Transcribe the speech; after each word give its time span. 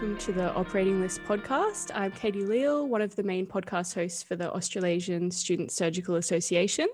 welcome 0.00 0.16
to 0.16 0.32
the 0.32 0.50
Operating 0.54 0.98
List 0.98 1.22
podcast. 1.24 1.90
I'm 1.94 2.10
Katie 2.12 2.46
Leal, 2.46 2.88
one 2.88 3.02
of 3.02 3.14
the 3.16 3.22
main 3.22 3.44
podcast 3.44 3.94
hosts 3.94 4.22
for 4.22 4.34
the 4.34 4.50
Australasian 4.50 5.30
Student 5.30 5.70
Surgical 5.70 6.14
Association, 6.14 6.88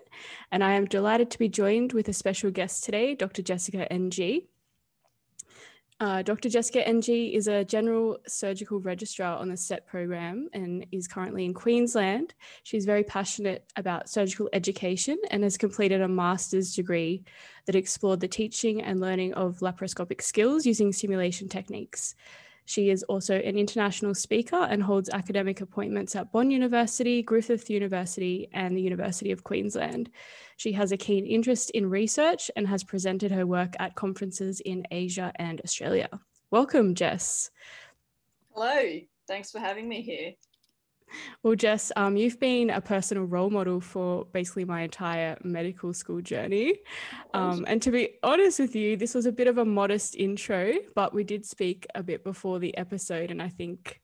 and 0.50 0.64
I 0.64 0.72
am 0.72 0.86
delighted 0.86 1.30
to 1.30 1.38
be 1.38 1.48
joined 1.48 1.92
with 1.92 2.08
a 2.08 2.12
special 2.12 2.50
guest 2.50 2.82
today, 2.82 3.14
Dr. 3.14 3.42
Jessica 3.42 3.86
Ng. 3.92 4.40
Uh, 6.00 6.22
Dr. 6.22 6.48
Jessica 6.48 6.84
Ng 6.84 7.32
is 7.32 7.46
a 7.46 7.64
general 7.64 8.18
surgical 8.26 8.80
registrar 8.80 9.38
on 9.38 9.50
the 9.50 9.56
SET 9.56 9.86
program 9.86 10.48
and 10.52 10.84
is 10.90 11.06
currently 11.06 11.44
in 11.44 11.54
Queensland. 11.54 12.34
She's 12.64 12.86
very 12.86 13.04
passionate 13.04 13.70
about 13.76 14.08
surgical 14.08 14.48
education 14.52 15.16
and 15.30 15.44
has 15.44 15.56
completed 15.56 16.00
a 16.00 16.08
master's 16.08 16.74
degree 16.74 17.22
that 17.66 17.76
explored 17.76 18.18
the 18.18 18.26
teaching 18.26 18.82
and 18.82 18.98
learning 18.98 19.34
of 19.34 19.60
laparoscopic 19.60 20.22
skills 20.22 20.66
using 20.66 20.92
simulation 20.92 21.48
techniques. 21.48 22.16
She 22.66 22.90
is 22.90 23.04
also 23.04 23.36
an 23.36 23.56
international 23.56 24.12
speaker 24.14 24.56
and 24.56 24.82
holds 24.82 25.08
academic 25.08 25.60
appointments 25.60 26.16
at 26.16 26.32
Bond 26.32 26.52
University, 26.52 27.22
Griffith 27.22 27.70
University, 27.70 28.48
and 28.52 28.76
the 28.76 28.82
University 28.82 29.30
of 29.30 29.44
Queensland. 29.44 30.10
She 30.56 30.72
has 30.72 30.90
a 30.90 30.96
keen 30.96 31.24
interest 31.26 31.70
in 31.70 31.88
research 31.88 32.50
and 32.56 32.66
has 32.66 32.82
presented 32.82 33.30
her 33.30 33.46
work 33.46 33.74
at 33.78 33.94
conferences 33.94 34.60
in 34.60 34.84
Asia 34.90 35.32
and 35.36 35.60
Australia. 35.62 36.08
Welcome, 36.50 36.96
Jess. 36.96 37.50
Hello, 38.52 39.00
thanks 39.28 39.52
for 39.52 39.60
having 39.60 39.88
me 39.88 40.02
here. 40.02 40.32
Well, 41.42 41.54
Jess, 41.54 41.92
um, 41.96 42.16
you've 42.16 42.40
been 42.40 42.70
a 42.70 42.80
personal 42.80 43.24
role 43.24 43.50
model 43.50 43.80
for 43.80 44.24
basically 44.26 44.64
my 44.64 44.82
entire 44.82 45.36
medical 45.42 45.92
school 45.92 46.20
journey. 46.20 46.80
Um, 47.34 47.64
and 47.68 47.80
to 47.82 47.90
be 47.90 48.14
honest 48.22 48.58
with 48.58 48.74
you, 48.74 48.96
this 48.96 49.14
was 49.14 49.26
a 49.26 49.32
bit 49.32 49.46
of 49.46 49.58
a 49.58 49.64
modest 49.64 50.16
intro, 50.16 50.72
but 50.94 51.14
we 51.14 51.24
did 51.24 51.44
speak 51.44 51.86
a 51.94 52.02
bit 52.02 52.24
before 52.24 52.58
the 52.58 52.76
episode. 52.76 53.30
And 53.30 53.40
I 53.40 53.48
think 53.48 54.00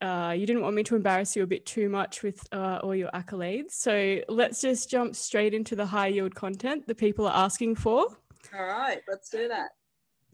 uh, 0.00 0.34
you 0.36 0.46
didn't 0.46 0.62
want 0.62 0.74
me 0.74 0.82
to 0.84 0.96
embarrass 0.96 1.36
you 1.36 1.42
a 1.42 1.46
bit 1.46 1.64
too 1.66 1.88
much 1.88 2.22
with 2.22 2.46
uh, 2.52 2.80
all 2.82 2.94
your 2.94 3.10
accolades. 3.12 3.72
So 3.72 4.20
let's 4.28 4.60
just 4.60 4.90
jump 4.90 5.16
straight 5.16 5.54
into 5.54 5.76
the 5.76 5.86
high 5.86 6.08
yield 6.08 6.34
content 6.34 6.86
the 6.86 6.94
people 6.94 7.26
are 7.26 7.44
asking 7.44 7.76
for. 7.76 8.06
All 8.54 8.66
right, 8.66 9.00
let's 9.08 9.30
do 9.30 9.48
that. 9.48 9.70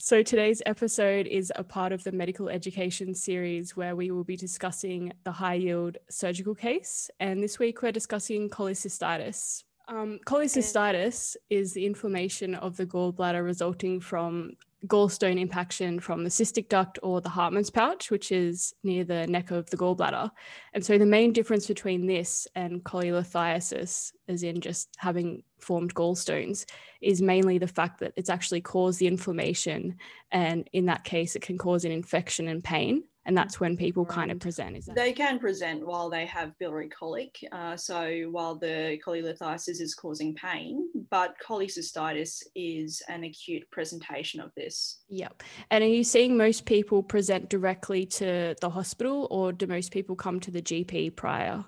So, 0.02 0.22
today's 0.22 0.62
episode 0.64 1.26
is 1.26 1.52
a 1.56 1.62
part 1.62 1.92
of 1.92 2.04
the 2.04 2.10
medical 2.10 2.48
education 2.48 3.14
series 3.14 3.76
where 3.76 3.94
we 3.94 4.10
will 4.10 4.24
be 4.24 4.34
discussing 4.34 5.12
the 5.24 5.32
high 5.32 5.56
yield 5.56 5.98
surgical 6.08 6.54
case. 6.54 7.10
And 7.20 7.42
this 7.42 7.58
week 7.58 7.82
we're 7.82 7.92
discussing 7.92 8.48
cholecystitis. 8.48 9.64
Um, 9.88 10.18
cholecystitis 10.24 11.36
is 11.50 11.74
the 11.74 11.84
inflammation 11.84 12.54
of 12.54 12.78
the 12.78 12.86
gallbladder 12.86 13.44
resulting 13.44 14.00
from 14.00 14.52
gallstone 14.86 15.38
impaction 15.38 16.00
from 16.00 16.24
the 16.24 16.30
cystic 16.30 16.68
duct 16.68 16.98
or 17.02 17.20
the 17.20 17.28
Hartmann's 17.28 17.70
pouch, 17.70 18.10
which 18.10 18.32
is 18.32 18.74
near 18.82 19.04
the 19.04 19.26
neck 19.26 19.50
of 19.50 19.68
the 19.70 19.76
gallbladder. 19.76 20.30
And 20.72 20.84
so 20.84 20.96
the 20.96 21.06
main 21.06 21.32
difference 21.32 21.66
between 21.66 22.06
this 22.06 22.46
and 22.54 22.82
cholelithiasis, 22.84 24.12
as 24.28 24.42
in 24.42 24.60
just 24.60 24.88
having 24.96 25.42
formed 25.58 25.94
gallstones, 25.94 26.64
is 27.00 27.20
mainly 27.20 27.58
the 27.58 27.66
fact 27.66 28.00
that 28.00 28.14
it's 28.16 28.30
actually 28.30 28.62
caused 28.62 28.98
the 28.98 29.06
inflammation. 29.06 29.96
And 30.32 30.68
in 30.72 30.86
that 30.86 31.04
case, 31.04 31.36
it 31.36 31.42
can 31.42 31.58
cause 31.58 31.84
an 31.84 31.92
infection 31.92 32.48
and 32.48 32.64
pain 32.64 33.04
and 33.26 33.36
that's 33.36 33.60
when 33.60 33.76
people 33.76 34.04
kind 34.04 34.30
of 34.30 34.40
present 34.40 34.76
is 34.76 34.86
that 34.86 34.96
they 34.96 35.12
can 35.12 35.38
present 35.38 35.86
while 35.86 36.08
they 36.08 36.26
have 36.26 36.58
biliary 36.58 36.88
colic 36.88 37.38
uh, 37.52 37.76
so 37.76 38.28
while 38.30 38.56
the 38.56 38.98
cholelithiasis 39.04 39.80
is 39.80 39.94
causing 39.94 40.34
pain 40.34 40.88
but 41.10 41.34
cholecystitis 41.44 42.42
is 42.54 43.02
an 43.08 43.24
acute 43.24 43.68
presentation 43.70 44.40
of 44.40 44.52
this. 44.56 45.00
Yep. 45.08 45.42
And 45.70 45.82
are 45.82 45.88
you 45.88 46.04
seeing 46.04 46.36
most 46.36 46.64
people 46.64 47.02
present 47.02 47.50
directly 47.50 48.06
to 48.06 48.54
the 48.60 48.70
hospital 48.70 49.26
or 49.30 49.52
do 49.52 49.66
most 49.66 49.92
people 49.92 50.14
come 50.14 50.38
to 50.40 50.50
the 50.50 50.62
gp 50.62 51.16
prior? 51.16 51.64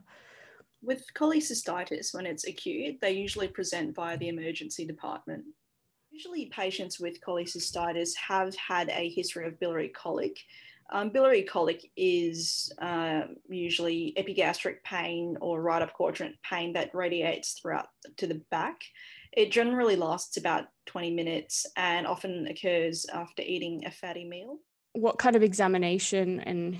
With 0.82 1.04
cholecystitis 1.14 2.14
when 2.14 2.26
it's 2.26 2.46
acute 2.46 2.98
they 3.00 3.12
usually 3.12 3.48
present 3.48 3.94
via 3.94 4.16
the 4.16 4.28
emergency 4.28 4.86
department. 4.86 5.44
Usually 6.10 6.46
patients 6.46 7.00
with 7.00 7.20
cholecystitis 7.26 8.10
have 8.16 8.54
had 8.56 8.90
a 8.90 9.08
history 9.08 9.46
of 9.46 9.58
biliary 9.58 9.88
colic. 9.88 10.36
Um, 10.92 11.08
biliary 11.08 11.42
colic 11.42 11.90
is 11.96 12.70
uh, 12.80 13.22
usually 13.48 14.12
epigastric 14.18 14.84
pain 14.84 15.38
or 15.40 15.62
right 15.62 15.80
up 15.80 15.94
quadrant 15.94 16.34
pain 16.42 16.74
that 16.74 16.94
radiates 16.94 17.54
throughout 17.54 17.86
to 18.18 18.26
the 18.26 18.42
back. 18.50 18.78
It 19.32 19.50
generally 19.50 19.96
lasts 19.96 20.36
about 20.36 20.66
20 20.86 21.10
minutes 21.12 21.66
and 21.76 22.06
often 22.06 22.46
occurs 22.46 23.06
after 23.12 23.42
eating 23.42 23.86
a 23.86 23.90
fatty 23.90 24.24
meal. 24.24 24.58
What 24.92 25.18
kind 25.18 25.36
of 25.36 25.42
examination 25.42 26.40
and 26.40 26.78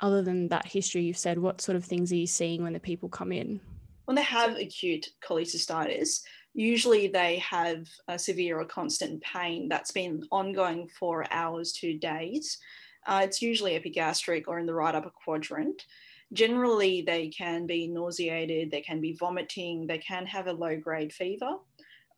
other 0.00 0.22
than 0.22 0.48
that 0.48 0.66
history 0.66 1.02
you've 1.02 1.18
said, 1.18 1.38
what 1.38 1.60
sort 1.60 1.76
of 1.76 1.84
things 1.84 2.10
are 2.10 2.16
you 2.16 2.26
seeing 2.26 2.62
when 2.62 2.72
the 2.72 2.80
people 2.80 3.08
come 3.08 3.32
in? 3.32 3.60
When 4.06 4.14
they 4.14 4.22
have 4.22 4.56
acute 4.56 5.08
cholecystitis, 5.22 6.22
usually 6.54 7.08
they 7.08 7.36
have 7.38 7.86
a 8.08 8.18
severe 8.18 8.58
or 8.60 8.64
constant 8.64 9.22
pain 9.22 9.68
that's 9.68 9.92
been 9.92 10.22
ongoing 10.32 10.88
for 10.88 11.26
hours 11.30 11.72
to 11.74 11.98
days. 11.98 12.58
Uh, 13.06 13.20
it's 13.24 13.42
usually 13.42 13.76
epigastric 13.76 14.48
or 14.48 14.58
in 14.58 14.66
the 14.66 14.74
right 14.74 14.94
upper 14.94 15.10
quadrant. 15.10 15.84
Generally, 16.32 17.02
they 17.02 17.28
can 17.28 17.66
be 17.66 17.88
nauseated, 17.88 18.70
they 18.70 18.80
can 18.80 19.00
be 19.00 19.16
vomiting, 19.18 19.86
they 19.86 19.98
can 19.98 20.26
have 20.26 20.46
a 20.46 20.52
low 20.52 20.76
grade 20.76 21.12
fever, 21.12 21.56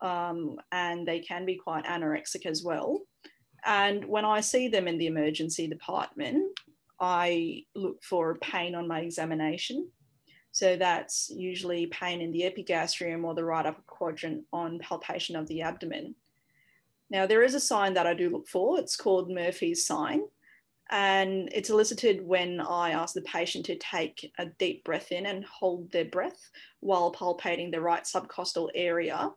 um, 0.02 0.56
and 0.72 1.06
they 1.06 1.20
can 1.20 1.46
be 1.46 1.56
quite 1.56 1.86
anorexic 1.86 2.44
as 2.44 2.62
well. 2.62 3.00
And 3.64 4.04
when 4.04 4.24
I 4.24 4.40
see 4.40 4.68
them 4.68 4.88
in 4.88 4.98
the 4.98 5.06
emergency 5.06 5.68
department, 5.68 6.58
I 7.00 7.64
look 7.74 8.02
for 8.02 8.36
pain 8.38 8.74
on 8.74 8.88
my 8.88 9.00
examination. 9.00 9.88
So 10.50 10.76
that's 10.76 11.30
usually 11.34 11.86
pain 11.86 12.20
in 12.20 12.32
the 12.32 12.44
epigastrium 12.44 13.24
or 13.24 13.34
the 13.34 13.44
right 13.44 13.64
upper 13.64 13.82
quadrant 13.86 14.44
on 14.52 14.80
palpation 14.80 15.36
of 15.36 15.46
the 15.46 15.62
abdomen. 15.62 16.14
Now, 17.08 17.26
there 17.26 17.42
is 17.42 17.54
a 17.54 17.60
sign 17.60 17.94
that 17.94 18.06
I 18.06 18.14
do 18.14 18.28
look 18.28 18.48
for. 18.48 18.78
It's 18.78 18.96
called 18.96 19.30
Murphy's 19.30 19.86
sign. 19.86 20.22
And 20.90 21.48
it's 21.54 21.70
elicited 21.70 22.26
when 22.26 22.60
I 22.60 22.90
ask 22.90 23.14
the 23.14 23.22
patient 23.22 23.64
to 23.66 23.78
take 23.78 24.30
a 24.38 24.46
deep 24.46 24.84
breath 24.84 25.10
in 25.10 25.24
and 25.24 25.44
hold 25.44 25.90
their 25.90 26.04
breath 26.04 26.50
while 26.80 27.12
palpating 27.12 27.72
the 27.72 27.80
right 27.80 28.04
subcostal 28.04 28.68
area. 28.74 29.30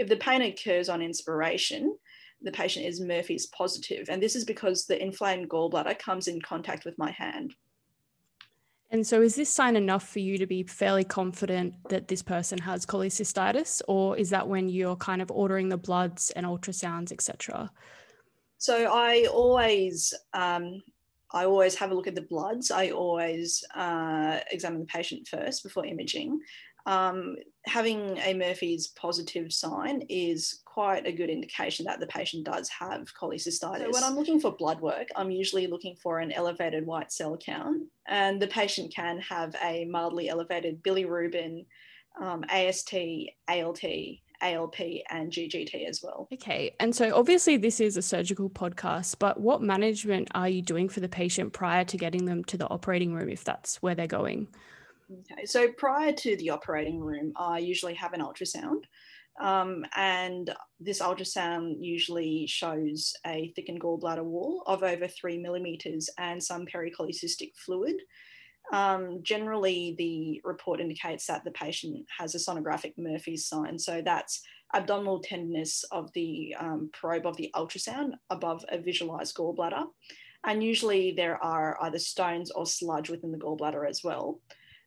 If 0.00 0.08
the 0.08 0.16
pain 0.16 0.40
occurs 0.40 0.88
on 0.88 1.02
inspiration, 1.02 1.94
the 2.40 2.50
patient 2.50 2.86
is 2.86 3.02
Murphy's 3.02 3.48
positive, 3.48 4.08
And 4.08 4.22
this 4.22 4.34
is 4.34 4.46
because 4.46 4.86
the 4.86 5.00
inflamed 5.00 5.50
gallbladder 5.50 5.98
comes 5.98 6.26
in 6.26 6.40
contact 6.40 6.86
with 6.86 6.96
my 6.96 7.10
hand. 7.10 7.54
And 8.90 9.06
so, 9.06 9.20
is 9.20 9.34
this 9.34 9.50
sign 9.50 9.76
enough 9.76 10.08
for 10.08 10.20
you 10.20 10.38
to 10.38 10.46
be 10.46 10.62
fairly 10.62 11.04
confident 11.04 11.74
that 11.90 12.08
this 12.08 12.22
person 12.22 12.56
has 12.60 12.86
cholecystitis, 12.86 13.82
or 13.88 14.16
is 14.16 14.30
that 14.30 14.48
when 14.48 14.70
you're 14.70 14.96
kind 14.96 15.20
of 15.20 15.30
ordering 15.30 15.68
the 15.68 15.76
bloods 15.76 16.30
and 16.30 16.46
ultrasounds, 16.46 17.12
etc.? 17.12 17.70
So 18.56 18.90
I 18.90 19.26
always 19.30 20.14
um, 20.32 20.82
I 21.32 21.44
always 21.44 21.76
have 21.76 21.92
a 21.92 21.94
look 21.94 22.08
at 22.08 22.14
the 22.14 22.22
bloods. 22.22 22.70
I 22.70 22.90
always 22.90 23.62
uh, 23.74 24.40
examine 24.50 24.80
the 24.80 24.86
patient 24.86 25.28
first 25.28 25.62
before 25.62 25.86
imaging. 25.86 26.40
Um, 26.86 27.36
having 27.66 28.18
a 28.18 28.34
Murphy's 28.34 28.88
positive 28.88 29.52
sign 29.52 30.02
is 30.08 30.62
quite 30.64 31.06
a 31.06 31.12
good 31.12 31.30
indication 31.30 31.84
that 31.86 32.00
the 32.00 32.06
patient 32.06 32.44
does 32.44 32.68
have 32.68 33.12
cholecystitis. 33.14 33.84
So 33.84 33.90
when 33.90 34.04
I'm 34.04 34.16
looking 34.16 34.40
for 34.40 34.52
blood 34.52 34.80
work, 34.80 35.08
I'm 35.16 35.30
usually 35.30 35.66
looking 35.66 35.96
for 35.96 36.20
an 36.20 36.32
elevated 36.32 36.86
white 36.86 37.12
cell 37.12 37.36
count, 37.36 37.82
and 38.06 38.40
the 38.40 38.48
patient 38.48 38.94
can 38.94 39.18
have 39.20 39.54
a 39.62 39.84
mildly 39.86 40.28
elevated 40.28 40.82
bilirubin, 40.82 41.66
um, 42.20 42.44
AST, 42.48 42.94
ALT, 43.48 43.84
ALP 44.42 44.80
and 45.10 45.30
GGT 45.30 45.88
as 45.88 46.00
well. 46.02 46.28
Okay. 46.32 46.74
And 46.80 46.94
so 46.94 47.14
obviously 47.14 47.56
this 47.56 47.80
is 47.80 47.96
a 47.96 48.02
surgical 48.02 48.48
podcast, 48.48 49.16
but 49.18 49.40
what 49.40 49.62
management 49.62 50.28
are 50.34 50.48
you 50.48 50.62
doing 50.62 50.88
for 50.88 51.00
the 51.00 51.08
patient 51.08 51.52
prior 51.52 51.84
to 51.84 51.96
getting 51.96 52.24
them 52.24 52.44
to 52.44 52.56
the 52.56 52.68
operating 52.68 53.14
room 53.14 53.28
if 53.28 53.44
that's 53.44 53.82
where 53.82 53.94
they're 53.94 54.06
going? 54.06 54.48
Okay. 55.12 55.44
So 55.44 55.72
prior 55.72 56.12
to 56.12 56.36
the 56.36 56.50
operating 56.50 57.00
room, 57.00 57.32
I 57.36 57.58
usually 57.58 57.94
have 57.94 58.12
an 58.12 58.20
ultrasound. 58.20 58.84
Um, 59.40 59.84
and 59.96 60.54
this 60.78 61.00
ultrasound 61.00 61.76
usually 61.80 62.46
shows 62.46 63.14
a 63.26 63.52
thickened 63.56 63.80
gallbladder 63.80 64.24
wall 64.24 64.62
of 64.66 64.82
over 64.82 65.08
three 65.08 65.38
millimeters 65.38 66.10
and 66.18 66.42
some 66.42 66.66
pericholecystic 66.66 67.52
fluid. 67.56 67.96
Um, 68.72 69.20
generally, 69.22 69.94
the 69.98 70.40
report 70.44 70.80
indicates 70.80 71.26
that 71.26 71.42
the 71.44 71.50
patient 71.52 72.06
has 72.18 72.34
a 72.34 72.38
sonographic 72.38 72.94
Murphy's 72.98 73.46
sign. 73.46 73.78
So 73.78 74.02
that's 74.04 74.42
abdominal 74.74 75.20
tenderness 75.20 75.84
of 75.90 76.12
the 76.12 76.54
um, 76.60 76.90
probe 76.92 77.26
of 77.26 77.36
the 77.36 77.50
ultrasound 77.56 78.12
above 78.28 78.64
a 78.68 78.78
visualized 78.78 79.34
gallbladder. 79.34 79.84
And 80.44 80.62
usually 80.62 81.12
there 81.12 81.42
are 81.42 81.76
either 81.82 81.98
stones 81.98 82.50
or 82.50 82.64
sludge 82.66 83.10
within 83.10 83.32
the 83.32 83.38
gallbladder 83.38 83.88
as 83.88 84.02
well. 84.04 84.40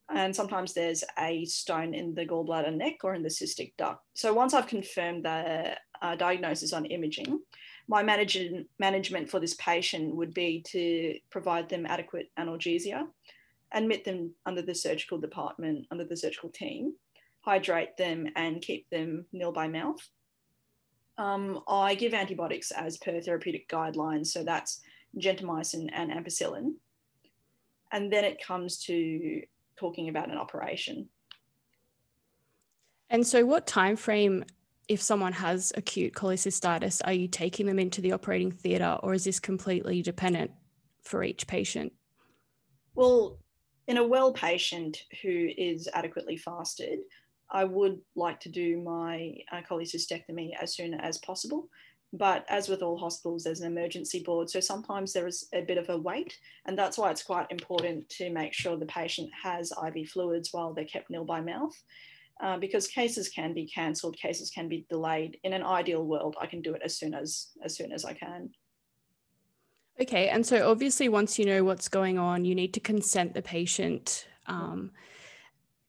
And 0.09 0.35
sometimes 0.35 0.73
there's 0.73 1.03
a 1.17 1.45
stone 1.45 1.93
in 1.93 2.13
the 2.13 2.25
gallbladder 2.25 2.75
neck 2.75 3.03
or 3.03 3.13
in 3.15 3.23
the 3.23 3.29
cystic 3.29 3.73
duct. 3.77 4.03
So 4.13 4.33
once 4.33 4.53
I've 4.53 4.67
confirmed 4.67 5.25
the 5.25 5.77
uh, 6.01 6.15
diagnosis 6.15 6.73
on 6.73 6.85
imaging, 6.85 7.39
my 7.87 8.03
manage- 8.03 8.65
management 8.79 9.29
for 9.29 9.39
this 9.39 9.55
patient 9.55 10.15
would 10.15 10.33
be 10.33 10.61
to 10.67 11.17
provide 11.29 11.69
them 11.69 11.85
adequate 11.85 12.29
analgesia, 12.37 13.07
admit 13.71 14.05
them 14.05 14.33
under 14.45 14.61
the 14.61 14.75
surgical 14.75 15.17
department, 15.17 15.87
under 15.89 16.03
the 16.03 16.17
surgical 16.17 16.49
team, 16.49 16.93
hydrate 17.41 17.97
them, 17.97 18.27
and 18.35 18.61
keep 18.61 18.89
them 18.89 19.25
nil 19.31 19.51
by 19.51 19.67
mouth. 19.67 19.99
Um, 21.17 21.61
I 21.67 21.95
give 21.95 22.13
antibiotics 22.13 22.71
as 22.71 22.97
per 22.97 23.21
therapeutic 23.21 23.69
guidelines, 23.69 24.27
so 24.27 24.43
that's 24.43 24.81
gentamicin 25.19 25.89
and 25.93 26.11
ampicillin. 26.11 26.73
And 27.91 28.11
then 28.11 28.23
it 28.23 28.43
comes 28.43 28.79
to 28.85 29.43
talking 29.77 30.09
about 30.09 30.29
an 30.29 30.37
operation. 30.37 31.09
And 33.09 33.25
so, 33.25 33.45
what 33.45 33.67
time 33.67 33.95
frame, 33.95 34.43
if 34.87 35.01
someone 35.01 35.33
has 35.33 35.71
acute 35.75 36.13
cholecystitis, 36.13 37.01
are 37.05 37.13
you 37.13 37.27
taking 37.27 37.65
them 37.65 37.79
into 37.79 38.01
the 38.01 38.11
operating 38.11 38.51
theatre, 38.51 38.97
or 39.03 39.13
is 39.13 39.23
this 39.23 39.39
completely 39.39 40.01
dependent 40.01 40.51
for 41.01 41.23
each 41.23 41.45
patient? 41.45 41.93
Well, 42.95 43.39
in 43.87 43.97
a 43.97 44.07
well 44.07 44.33
patient 44.33 45.03
who 45.21 45.49
is 45.57 45.89
adequately 45.93 46.37
fasted, 46.37 46.99
I 47.51 47.65
would 47.65 47.99
like 48.15 48.39
to 48.41 48.49
do 48.49 48.81
my 48.81 49.35
uh, 49.51 49.61
cholecystectomy 49.69 50.51
as 50.59 50.73
soon 50.75 50.93
as 50.95 51.17
possible. 51.19 51.69
But 52.13 52.45
as 52.47 52.69
with 52.69 52.83
all 52.83 52.95
hospitals, 52.95 53.43
there's 53.43 53.61
an 53.61 53.71
emergency 53.71 54.21
board. 54.21 54.47
So 54.47 54.59
sometimes 54.59 55.13
there 55.13 55.25
is 55.25 55.49
a 55.51 55.61
bit 55.61 55.79
of 55.79 55.89
a 55.89 55.97
wait. 55.97 56.37
And 56.65 56.77
that's 56.77 56.95
why 56.95 57.09
it's 57.09 57.23
quite 57.23 57.47
important 57.49 58.07
to 58.09 58.29
make 58.29 58.53
sure 58.53 58.77
the 58.77 58.85
patient 58.85 59.31
has 59.41 59.73
IV 59.83 60.09
fluids 60.09 60.49
while 60.51 60.73
they're 60.73 60.85
kept 60.85 61.09
nil 61.09 61.25
by 61.25 61.41
mouth. 61.41 61.75
Uh, 62.41 62.57
because 62.57 62.87
cases 62.87 63.29
can 63.29 63.53
be 63.53 63.65
cancelled, 63.65 64.15
cases 64.17 64.51
can 64.51 64.67
be 64.67 64.85
delayed. 64.89 65.39
In 65.43 65.53
an 65.53 65.63
ideal 65.63 66.05
world, 66.05 66.35
I 66.39 66.45
can 66.45 66.61
do 66.61 66.73
it 66.73 66.81
as 66.83 66.97
soon 66.97 67.13
as 67.13 67.49
as 67.63 67.75
soon 67.75 67.91
as 67.91 68.05
I 68.05 68.13
can. 68.13 68.49
Okay, 70.01 70.29
and 70.29 70.45
so 70.45 70.69
obviously, 70.69 71.07
once 71.09 71.37
you 71.37 71.45
know 71.45 71.63
what's 71.63 71.87
going 71.87 72.17
on, 72.17 72.43
you 72.43 72.55
need 72.55 72.73
to 72.73 72.79
consent 72.79 73.35
the 73.35 73.43
patient 73.43 74.27
um, 74.47 74.91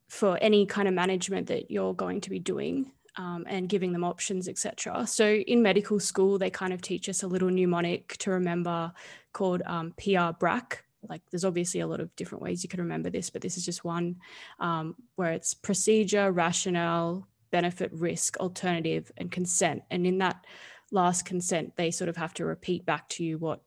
for 0.08 0.38
any 0.42 0.66
kind 0.66 0.86
of 0.86 0.92
management 0.92 1.46
that 1.46 1.70
you're 1.70 1.94
going 1.94 2.20
to 2.20 2.30
be 2.30 2.38
doing 2.38 2.92
um, 3.16 3.44
and 3.48 3.68
giving 3.68 3.92
them 3.92 4.04
options, 4.04 4.48
etc. 4.48 5.06
So 5.06 5.34
in 5.34 5.62
medical 5.62 6.00
school, 6.00 6.38
they 6.38 6.50
kind 6.50 6.72
of 6.72 6.80
teach 6.80 7.08
us 7.08 7.22
a 7.22 7.26
little 7.26 7.50
mnemonic 7.50 8.16
to 8.18 8.30
remember 8.30 8.92
called 9.32 9.62
um, 9.66 9.94
PR-BRAC, 9.98 10.84
like 11.08 11.22
there's 11.30 11.44
obviously 11.44 11.80
a 11.80 11.86
lot 11.86 12.00
of 12.00 12.14
different 12.16 12.42
ways 12.42 12.62
you 12.62 12.68
can 12.68 12.80
remember 12.80 13.10
this, 13.10 13.30
but 13.30 13.42
this 13.42 13.56
is 13.56 13.64
just 13.64 13.84
one 13.84 14.16
um, 14.60 14.94
where 15.16 15.32
it's 15.32 15.54
procedure, 15.54 16.32
rationale, 16.32 17.26
benefit, 17.50 17.92
risk, 17.92 18.36
alternative, 18.38 19.12
and 19.16 19.30
consent. 19.30 19.82
And 19.90 20.06
in 20.06 20.18
that 20.18 20.44
last 20.90 21.24
consent, 21.24 21.76
they 21.76 21.90
sort 21.90 22.08
of 22.08 22.16
have 22.16 22.34
to 22.34 22.44
repeat 22.44 22.86
back 22.86 23.08
to 23.10 23.24
you 23.24 23.38
what 23.38 23.60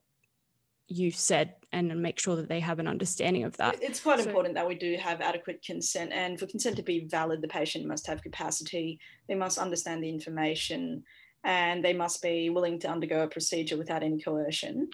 you 0.88 1.12
said 1.12 1.56
and 1.72 2.02
make 2.02 2.20
sure 2.20 2.36
that 2.38 2.48
they 2.48 2.60
have 2.60 2.80
an 2.80 2.88
understanding 2.88 3.44
of 3.44 3.58
that. 3.58 3.82
It's 3.82 4.00
quite 4.00 4.20
so, 4.20 4.28
important 4.28 4.56
that 4.56 4.68
we 4.68 4.76
do 4.76 4.96
have 4.98 5.22
adequate 5.22 5.62
consent. 5.64 6.12
And 6.14 6.40
for 6.40 6.48
consent 6.48 6.78
to 6.78 6.84
be 6.84 7.06
valid, 7.06 7.42
the 7.42 7.48
patient 7.48 7.86
must 7.86 8.08
have 8.08 8.22
capacity, 8.24 9.00
they 9.28 9.36
must 9.36 9.58
understand 9.58 10.04
the 10.04 10.10
information, 10.10 11.04
and 11.44 11.84
they 11.84 11.94
must 11.94 12.22
be 12.22 12.50
willing 12.50 12.80
to 12.80 12.90
undergo 12.90 13.24
a 13.24 13.28
procedure 13.28 13.78
without 13.78 14.04
any 14.04 14.20
coercion. 14.20 14.90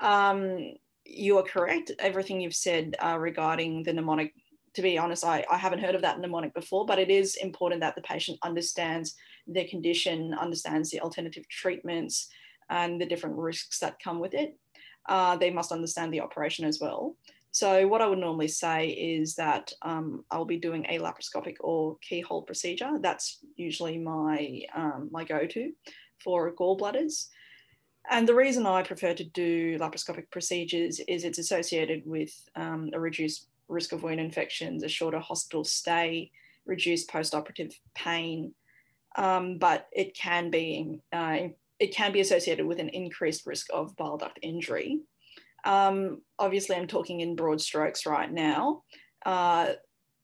Um, 0.00 0.74
you 1.04 1.38
are 1.38 1.42
correct. 1.42 1.92
Everything 1.98 2.40
you've 2.40 2.54
said 2.54 2.96
uh, 2.98 3.16
regarding 3.18 3.84
the 3.84 3.92
mnemonic, 3.92 4.34
to 4.74 4.82
be 4.82 4.98
honest, 4.98 5.24
I, 5.24 5.44
I 5.50 5.56
haven't 5.56 5.78
heard 5.78 5.94
of 5.94 6.02
that 6.02 6.18
mnemonic 6.18 6.54
before, 6.54 6.84
but 6.84 6.98
it 6.98 7.10
is 7.10 7.36
important 7.36 7.80
that 7.82 7.94
the 7.94 8.02
patient 8.02 8.38
understands 8.42 9.14
their 9.46 9.66
condition, 9.66 10.34
understands 10.34 10.90
the 10.90 11.00
alternative 11.00 11.48
treatments 11.48 12.28
and 12.68 13.00
the 13.00 13.06
different 13.06 13.36
risks 13.36 13.78
that 13.78 14.02
come 14.02 14.18
with 14.18 14.34
it. 14.34 14.56
Uh, 15.08 15.36
they 15.36 15.50
must 15.50 15.72
understand 15.72 16.12
the 16.12 16.20
operation 16.20 16.64
as 16.64 16.80
well. 16.80 17.16
So 17.52 17.88
what 17.88 18.02
I 18.02 18.06
would 18.06 18.18
normally 18.18 18.48
say 18.48 18.88
is 18.88 19.34
that 19.36 19.72
um, 19.80 20.24
I'll 20.30 20.44
be 20.44 20.58
doing 20.58 20.84
a 20.88 20.98
laparoscopic 20.98 21.56
or 21.60 21.96
keyhole 22.02 22.42
procedure. 22.42 22.98
That's 23.00 23.38
usually 23.56 23.96
my, 23.96 24.60
um, 24.74 25.08
my 25.10 25.24
go-to 25.24 25.72
for 26.22 26.52
gallbladders. 26.52 27.28
And 28.10 28.28
the 28.28 28.34
reason 28.34 28.66
I 28.66 28.82
prefer 28.82 29.14
to 29.14 29.24
do 29.24 29.78
laparoscopic 29.78 30.30
procedures 30.30 31.00
is 31.08 31.24
it's 31.24 31.38
associated 31.38 32.02
with 32.04 32.32
um, 32.54 32.90
a 32.92 33.00
reduced 33.00 33.48
risk 33.68 33.92
of 33.92 34.02
wound 34.02 34.20
infections, 34.20 34.82
a 34.82 34.88
shorter 34.88 35.18
hospital 35.18 35.64
stay, 35.64 36.30
reduced 36.66 37.08
post-operative 37.08 37.74
pain, 37.94 38.54
um, 39.16 39.58
but 39.58 39.88
it 39.92 40.14
can 40.14 40.50
be 40.50 41.00
uh, 41.12 41.38
it 41.78 41.94
can 41.94 42.12
be 42.12 42.20
associated 42.20 42.66
with 42.66 42.78
an 42.78 42.88
increased 42.88 43.46
risk 43.46 43.66
of 43.72 43.96
bile 43.96 44.16
duct 44.16 44.38
injury. 44.42 45.00
Um, 45.64 46.22
obviously, 46.38 46.76
I'm 46.76 46.86
talking 46.86 47.20
in 47.20 47.36
broad 47.36 47.60
strokes 47.60 48.06
right 48.06 48.30
now. 48.30 48.82
Uh, 49.24 49.72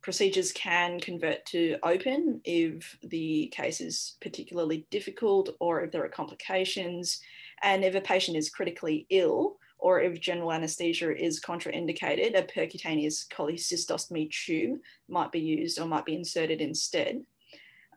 procedures 0.03 0.53
can 0.53 1.01
convert 1.01 1.45
to 1.47 1.77
open 1.83 2.41
if 2.45 2.97
the 3.03 3.53
case 3.55 3.81
is 3.81 4.17
particularly 4.21 4.87
difficult 4.91 5.51
or 5.61 5.83
if 5.83 5.93
there 5.93 6.05
are 6.05 6.09
complications. 6.09 7.21
And 7.63 7.85
if 7.85 7.95
a 7.95 8.01
patient 8.01 8.37
is 8.37 8.51
critically 8.51 9.07
ill, 9.11 9.57
or 9.83 10.01
if 10.01 10.21
general 10.21 10.53
anesthesia 10.53 11.13
is 11.13 11.41
contraindicated, 11.41 12.39
a 12.39 12.43
percutaneous 12.45 13.27
cholecystostomy 13.29 14.31
tube 14.31 14.79
might 15.09 15.33
be 15.33 15.41
used 15.41 15.81
or 15.81 15.87
might 15.87 16.05
be 16.05 16.15
inserted 16.15 16.61
instead. 16.61 17.21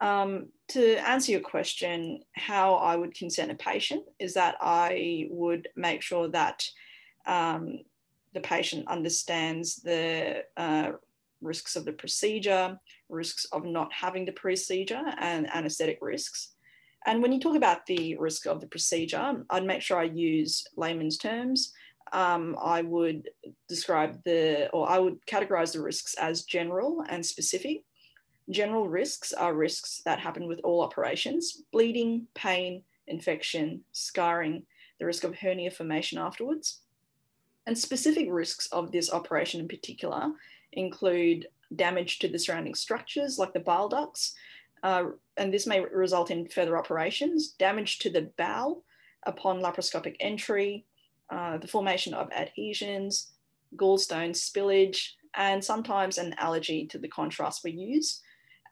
Um, 0.06 0.50
to 0.68 0.98
answer 0.98 1.32
your 1.32 1.42
question, 1.42 2.20
how 2.34 2.76
I 2.76 2.96
would 2.96 3.16
consent 3.16 3.52
a 3.52 3.56
patient 3.56 4.04
is 4.20 4.36
that 4.36 4.56
I 4.62 5.28
would 5.32 5.68
make 5.76 6.04
sure 6.04 6.28
that 6.28 6.64
um, 7.26 7.80
the 8.36 8.40
patient 8.40 8.88
understands 8.88 9.78
the 9.78 10.44
uh, 10.58 10.92
risks 11.42 11.76
of 11.76 11.86
the 11.86 11.94
procedure, 11.94 12.80
risks 13.10 13.46
of 13.46 13.66
not 13.66 13.92
having 13.92 14.26
the 14.26 14.32
procedure, 14.32 15.02
and 15.18 15.50
anesthetic 15.52 15.98
risks. 16.02 16.54
And 17.08 17.24
when 17.24 17.32
you 17.32 17.40
talk 17.40 17.56
about 17.56 17.88
the 17.88 18.16
risk 18.18 18.46
of 18.46 18.62
the 18.62 18.68
procedure, 18.68 19.44
I'd 19.50 19.66
make 19.66 19.82
sure 19.82 19.98
I 19.98 20.04
use 20.04 20.68
layman's 20.78 21.18
terms. 21.18 21.74
Um, 22.14 22.56
I 22.62 22.84
would 22.84 23.28
describe 23.68 24.22
the, 24.24 24.70
or 24.70 24.88
I 24.88 25.00
would 25.00 25.18
categorize 25.26 25.74
the 25.74 25.82
risks 25.82 26.14
as 26.14 26.44
general 26.44 27.04
and 27.10 27.26
specific. 27.26 27.82
General 28.50 28.88
risks 28.88 29.34
are 29.34 29.56
risks 29.56 30.02
that 30.06 30.20
happen 30.20 30.48
with 30.48 30.60
all 30.64 30.82
operations 30.82 31.64
bleeding, 31.72 32.28
pain, 32.36 32.84
infection, 33.08 33.82
scarring, 33.92 34.64
the 35.00 35.06
risk 35.06 35.24
of 35.24 35.36
hernia 35.36 35.72
formation 35.72 36.18
afterwards. 36.18 36.82
And 37.66 37.78
specific 37.78 38.28
risks 38.30 38.68
of 38.68 38.92
this 38.92 39.12
operation 39.12 39.60
in 39.60 39.68
particular 39.68 40.32
include 40.72 41.48
damage 41.76 42.20
to 42.20 42.28
the 42.28 42.38
surrounding 42.38 42.76
structures 42.76 43.40
like 43.40 43.54
the 43.54 43.60
bile 43.60 43.90
ducts, 43.90 44.36
uh, 44.84 45.06
and 45.38 45.52
this 45.52 45.66
may 45.66 45.82
result 45.82 46.30
in 46.30 46.48
further 46.48 46.78
operations, 46.78 47.50
damage 47.54 47.98
to 48.00 48.10
the 48.12 48.30
bowel 48.38 48.84
upon 49.24 49.60
laparoscopic 49.60 50.16
entry, 50.20 50.86
uh, 51.32 51.58
the 51.58 51.68
formation 51.68 52.14
of 52.14 52.32
adhesions, 52.32 53.32
gallstone 53.76 54.32
spillage, 54.32 55.14
and 55.34 55.64
sometimes 55.64 56.20
an 56.20 56.36
allergy 56.38 56.86
to 56.86 57.00
the 57.00 57.08
contrast 57.08 57.64
we 57.64 57.72
use. 57.72 58.22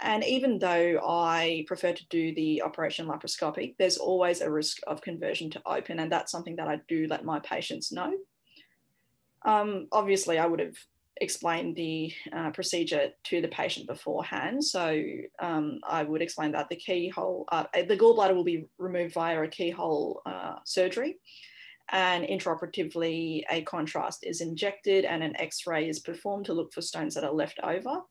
And 0.02 0.24
even 0.24 0.60
though 0.60 1.00
I 1.06 1.66
prefer 1.68 1.94
to 1.94 2.08
do 2.08 2.34
the 2.36 2.62
operation 2.62 3.08
laparoscopic, 3.08 3.76
there's 3.78 3.98
always 3.98 4.42
a 4.42 4.52
risk 4.52 4.80
of 4.88 5.02
conversion 5.02 5.50
to 5.52 5.62
open, 5.66 6.00
and 6.00 6.12
that's 6.12 6.32
something 6.32 6.56
that 6.58 6.68
I 6.68 6.82
do 6.88 7.08
let 7.08 7.24
my 7.24 7.40
patients 7.40 7.92
know. 7.92 8.12
Um, 9.46 9.88
obviously, 9.92 10.40
I 10.40 10.46
would 10.46 10.60
have 10.60 10.76
explained 11.22 11.76
the 11.76 12.12
uh, 12.36 12.52
procedure 12.52 13.10
to 13.26 13.42
the 13.42 13.48
patient 13.48 13.88
beforehand. 13.88 14.64
So 14.64 15.02
um, 15.40 15.80
I 15.88 16.04
would 16.04 16.22
explain 16.22 16.52
that 16.54 16.70
the 16.70 16.76
keyhole, 16.76 17.46
uh, 17.52 17.66
the 17.74 17.98
gallbladder 17.98 18.36
will 18.36 18.44
be 18.44 18.66
removed 18.78 19.14
via 19.14 19.42
a 19.42 19.48
keyhole 19.48 20.22
uh, 20.26 20.56
surgery. 20.66 21.18
And 21.92 22.26
intraoperatively, 22.26 23.44
a 23.50 23.62
contrast 23.64 24.26
is 24.26 24.42
injected 24.42 25.06
and 25.06 25.22
an 25.22 25.40
x 25.40 25.68
ray 25.68 25.88
is 25.88 26.00
performed 26.00 26.46
to 26.46 26.54
look 26.54 26.74
for 26.74 26.82
stones 26.82 27.14
that 27.16 27.24
are 27.24 27.34
left 27.34 27.60
over. 27.64 28.02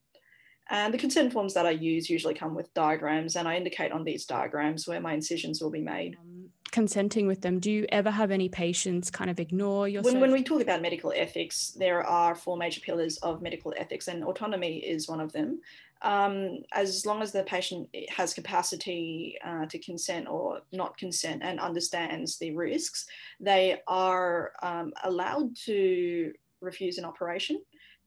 And 0.70 0.94
the 0.94 0.98
consent 0.98 1.32
forms 1.32 1.54
that 1.54 1.66
I 1.66 1.70
use 1.70 2.08
usually 2.08 2.34
come 2.34 2.54
with 2.54 2.72
diagrams, 2.74 3.36
and 3.36 3.48
I 3.48 3.56
indicate 3.56 3.92
on 3.92 4.04
these 4.04 4.24
diagrams 4.24 4.86
where 4.86 5.00
my 5.00 5.12
incisions 5.12 5.60
will 5.60 5.70
be 5.70 5.82
made. 5.82 6.16
Um, 6.20 6.48
consenting 6.70 7.26
with 7.26 7.42
them, 7.42 7.60
do 7.60 7.70
you 7.70 7.86
ever 7.90 8.10
have 8.10 8.30
any 8.30 8.48
patients 8.48 9.10
kind 9.10 9.30
of 9.30 9.38
ignore 9.38 9.88
your? 9.88 10.02
When, 10.02 10.20
when 10.20 10.32
we 10.32 10.42
talk 10.42 10.62
about 10.62 10.80
medical 10.82 11.12
ethics, 11.14 11.76
there 11.76 12.02
are 12.02 12.34
four 12.34 12.56
major 12.56 12.80
pillars 12.80 13.18
of 13.18 13.42
medical 13.42 13.74
ethics, 13.76 14.08
and 14.08 14.24
autonomy 14.24 14.78
is 14.78 15.08
one 15.08 15.20
of 15.20 15.32
them. 15.32 15.60
Um, 16.02 16.64
as 16.72 17.06
long 17.06 17.22
as 17.22 17.30
the 17.30 17.44
patient 17.44 17.88
has 18.08 18.34
capacity 18.34 19.36
uh, 19.44 19.66
to 19.66 19.78
consent 19.78 20.28
or 20.28 20.62
not 20.72 20.96
consent 20.96 21.42
and 21.44 21.60
understands 21.60 22.38
the 22.38 22.50
risks, 22.56 23.06
they 23.38 23.80
are 23.86 24.52
um, 24.62 24.92
allowed 25.04 25.54
to 25.66 26.32
refuse 26.60 26.98
an 26.98 27.04
operation. 27.04 27.62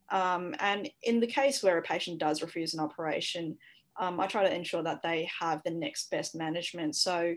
Um, 0.10 0.56
and 0.60 0.90
in 1.04 1.20
the 1.20 1.28
case 1.28 1.64
where 1.64 1.78
a 1.78 1.82
patient 1.82 2.20
does 2.20 2.42
refuse 2.42 2.74
an 2.74 2.80
operation, 2.80 3.58
um, 3.98 4.20
I 4.20 4.28
try 4.28 4.44
to 4.44 4.54
ensure 4.54 4.84
that 4.84 5.02
they 5.02 5.30
have 5.40 5.62
the 5.64 5.72
next 5.72 6.12
best 6.12 6.36
management. 6.36 6.96
So 6.96 7.36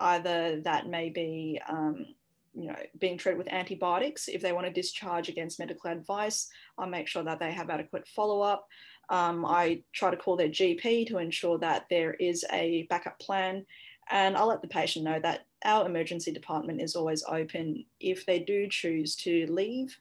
Either 0.00 0.60
that 0.62 0.88
may 0.88 1.10
be 1.10 1.60
um, 1.68 2.06
you 2.54 2.68
know, 2.68 2.76
being 2.98 3.18
treated 3.18 3.38
with 3.38 3.52
antibiotics. 3.52 4.28
If 4.28 4.42
they 4.42 4.52
want 4.52 4.66
to 4.66 4.72
discharge 4.72 5.28
against 5.28 5.58
medical 5.58 5.90
advice, 5.90 6.48
I 6.78 6.86
make 6.86 7.06
sure 7.06 7.22
that 7.22 7.38
they 7.38 7.52
have 7.52 7.70
adequate 7.70 8.08
follow 8.08 8.40
up. 8.40 8.66
Um, 9.10 9.44
I 9.44 9.82
try 9.92 10.10
to 10.10 10.16
call 10.16 10.36
their 10.36 10.48
GP 10.48 11.06
to 11.08 11.18
ensure 11.18 11.58
that 11.58 11.86
there 11.90 12.14
is 12.14 12.44
a 12.52 12.86
backup 12.88 13.18
plan. 13.20 13.66
And 14.10 14.36
I'll 14.36 14.48
let 14.48 14.62
the 14.62 14.68
patient 14.68 15.04
know 15.04 15.20
that 15.20 15.46
our 15.64 15.86
emergency 15.86 16.32
department 16.32 16.80
is 16.80 16.96
always 16.96 17.22
open. 17.28 17.84
If 18.00 18.26
they 18.26 18.40
do 18.40 18.68
choose 18.68 19.14
to 19.16 19.46
leave, 19.52 19.96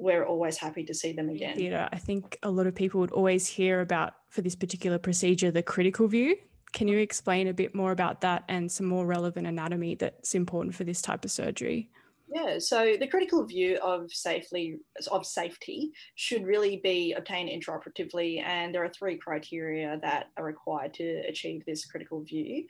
we're 0.00 0.24
always 0.24 0.56
happy 0.56 0.84
to 0.84 0.94
see 0.94 1.12
them 1.12 1.28
again. 1.28 1.56
Theatre, 1.56 1.88
I 1.92 1.98
think 1.98 2.38
a 2.42 2.50
lot 2.50 2.66
of 2.66 2.74
people 2.74 3.00
would 3.00 3.12
always 3.12 3.46
hear 3.46 3.80
about 3.80 4.14
for 4.28 4.42
this 4.42 4.56
particular 4.56 4.98
procedure 4.98 5.50
the 5.50 5.62
critical 5.62 6.08
view. 6.08 6.36
Can 6.72 6.88
you 6.88 6.98
explain 6.98 7.48
a 7.48 7.52
bit 7.52 7.74
more 7.74 7.92
about 7.92 8.20
that 8.20 8.44
and 8.48 8.70
some 8.70 8.86
more 8.86 9.04
relevant 9.04 9.46
anatomy 9.46 9.96
that's 9.96 10.34
important 10.34 10.74
for 10.74 10.84
this 10.84 11.02
type 11.02 11.24
of 11.24 11.30
surgery? 11.30 11.90
Yeah, 12.32 12.60
so 12.60 12.96
the 12.98 13.08
critical 13.08 13.44
view 13.44 13.78
of 13.82 14.12
safely 14.12 14.78
of 15.10 15.26
safety 15.26 15.90
should 16.14 16.46
really 16.46 16.80
be 16.82 17.12
obtained 17.12 17.50
intraoperatively, 17.50 18.40
and 18.40 18.72
there 18.72 18.84
are 18.84 18.88
three 18.88 19.16
criteria 19.16 19.98
that 20.02 20.30
are 20.36 20.44
required 20.44 20.94
to 20.94 21.22
achieve 21.28 21.64
this 21.66 21.84
critical 21.84 22.22
view. 22.22 22.66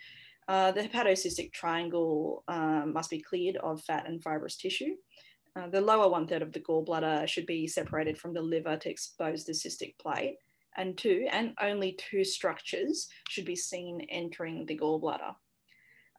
Uh, 0.49 0.73
the 0.73 0.83
hepatocystic 0.83 1.53
triangle 1.53 2.43
um, 2.49 2.95
must 2.95 3.11
be 3.11 3.21
cleared 3.21 3.57
of 3.59 3.83
fat 3.83 4.09
and 4.09 4.23
fibrous 4.23 4.57
tissue. 4.57 4.95
Uh, 5.57 5.69
the 5.69 5.81
lower 5.81 6.09
one 6.09 6.27
third 6.27 6.43
of 6.43 6.53
the 6.53 6.61
gallbladder 6.61 7.27
should 7.27 7.47
be 7.47 7.67
separated 7.67 8.17
from 8.17 8.33
the 8.33 8.43
liver 8.43 8.77
to 8.77 8.91
expose 8.91 9.45
the 9.45 9.53
cystic 9.53 9.99
plate. 9.99 10.37
And 10.77 10.97
two, 10.97 11.27
and 11.33 11.55
only 11.61 11.93
two 11.93 12.25
structures 12.25 13.09
should 13.29 13.45
be 13.45 13.57
seen 13.57 14.07
entering 14.09 14.67
the 14.67 14.79
gallbladder. 14.79 15.35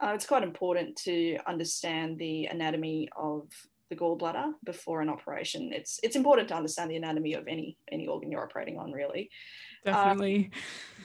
Uh, 0.01 0.13
it's 0.13 0.25
quite 0.25 0.43
important 0.43 0.95
to 0.97 1.37
understand 1.47 2.17
the 2.17 2.45
anatomy 2.45 3.07
of 3.15 3.47
the 3.89 3.95
gallbladder 3.95 4.53
before 4.63 5.01
an 5.01 5.09
operation. 5.09 5.71
It's 5.71 5.99
it's 6.01 6.15
important 6.15 6.47
to 6.49 6.55
understand 6.55 6.89
the 6.89 6.95
anatomy 6.95 7.33
of 7.33 7.47
any 7.47 7.77
any 7.91 8.07
organ 8.07 8.31
you're 8.31 8.43
operating 8.43 8.79
on, 8.79 8.91
really. 8.91 9.29
Definitely. 9.85 10.51
Um, 10.53 10.61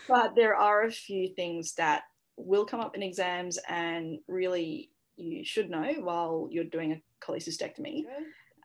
but 0.08 0.34
there 0.34 0.54
are 0.54 0.84
a 0.84 0.90
few 0.90 1.28
things 1.34 1.74
that 1.74 2.04
will 2.36 2.64
come 2.64 2.80
up 2.80 2.96
in 2.96 3.02
exams, 3.02 3.58
and 3.68 4.18
really 4.28 4.90
you 5.16 5.44
should 5.44 5.70
know 5.70 5.92
while 6.00 6.48
you're 6.50 6.64
doing 6.64 6.92
a 6.92 7.02
cholecystectomy. 7.24 8.04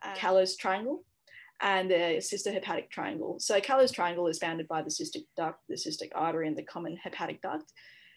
Um, 0.03 0.15
Calot's 0.15 0.55
triangle 0.55 1.03
and 1.61 1.89
the 1.89 2.19
cystohepatic 2.19 2.89
triangle. 2.89 3.37
So 3.39 3.59
Calot's 3.59 3.91
triangle 3.91 4.27
is 4.27 4.39
bounded 4.39 4.67
by 4.67 4.81
the 4.81 4.89
cystic 4.89 5.25
duct, 5.37 5.59
the 5.69 5.75
cystic 5.75 6.09
artery, 6.15 6.47
and 6.47 6.57
the 6.57 6.63
common 6.63 6.97
hepatic 6.97 7.41
duct. 7.41 7.71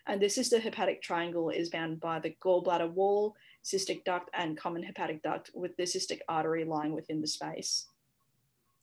And 0.07 0.21
the 0.21 0.27
cystohepatic 0.27 1.03
triangle 1.03 1.51
is 1.51 1.71
bounded 1.71 2.01
by 2.01 2.21
the 2.21 2.35
gallbladder 2.45 2.91
wall, 2.91 3.35
cystic 3.65 4.05
duct, 4.05 4.31
and 4.35 4.57
common 4.57 4.83
hepatic 4.83 5.23
duct, 5.23 5.51
with 5.55 5.77
the 5.77 5.85
cystic 5.85 6.21
artery 6.29 6.65
lying 6.65 6.93
within 6.93 7.21
the 7.21 7.27
space. 7.27 7.87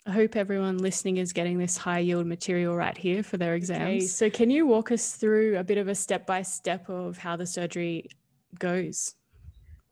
I 0.07 0.11
hope 0.11 0.35
everyone 0.35 0.79
listening 0.79 1.17
is 1.17 1.31
getting 1.31 1.59
this 1.59 1.77
high 1.77 1.99
yield 1.99 2.25
material 2.25 2.75
right 2.75 2.97
here 2.97 3.21
for 3.21 3.37
their 3.37 3.53
exams. 3.53 3.81
Okay, 3.81 3.99
so, 3.99 4.29
can 4.31 4.49
you 4.49 4.65
walk 4.65 4.91
us 4.91 5.13
through 5.13 5.57
a 5.57 5.63
bit 5.63 5.77
of 5.77 5.87
a 5.87 5.93
step 5.93 6.25
by 6.25 6.41
step 6.41 6.89
of 6.89 7.19
how 7.19 7.35
the 7.35 7.45
surgery 7.45 8.09
goes? 8.57 9.13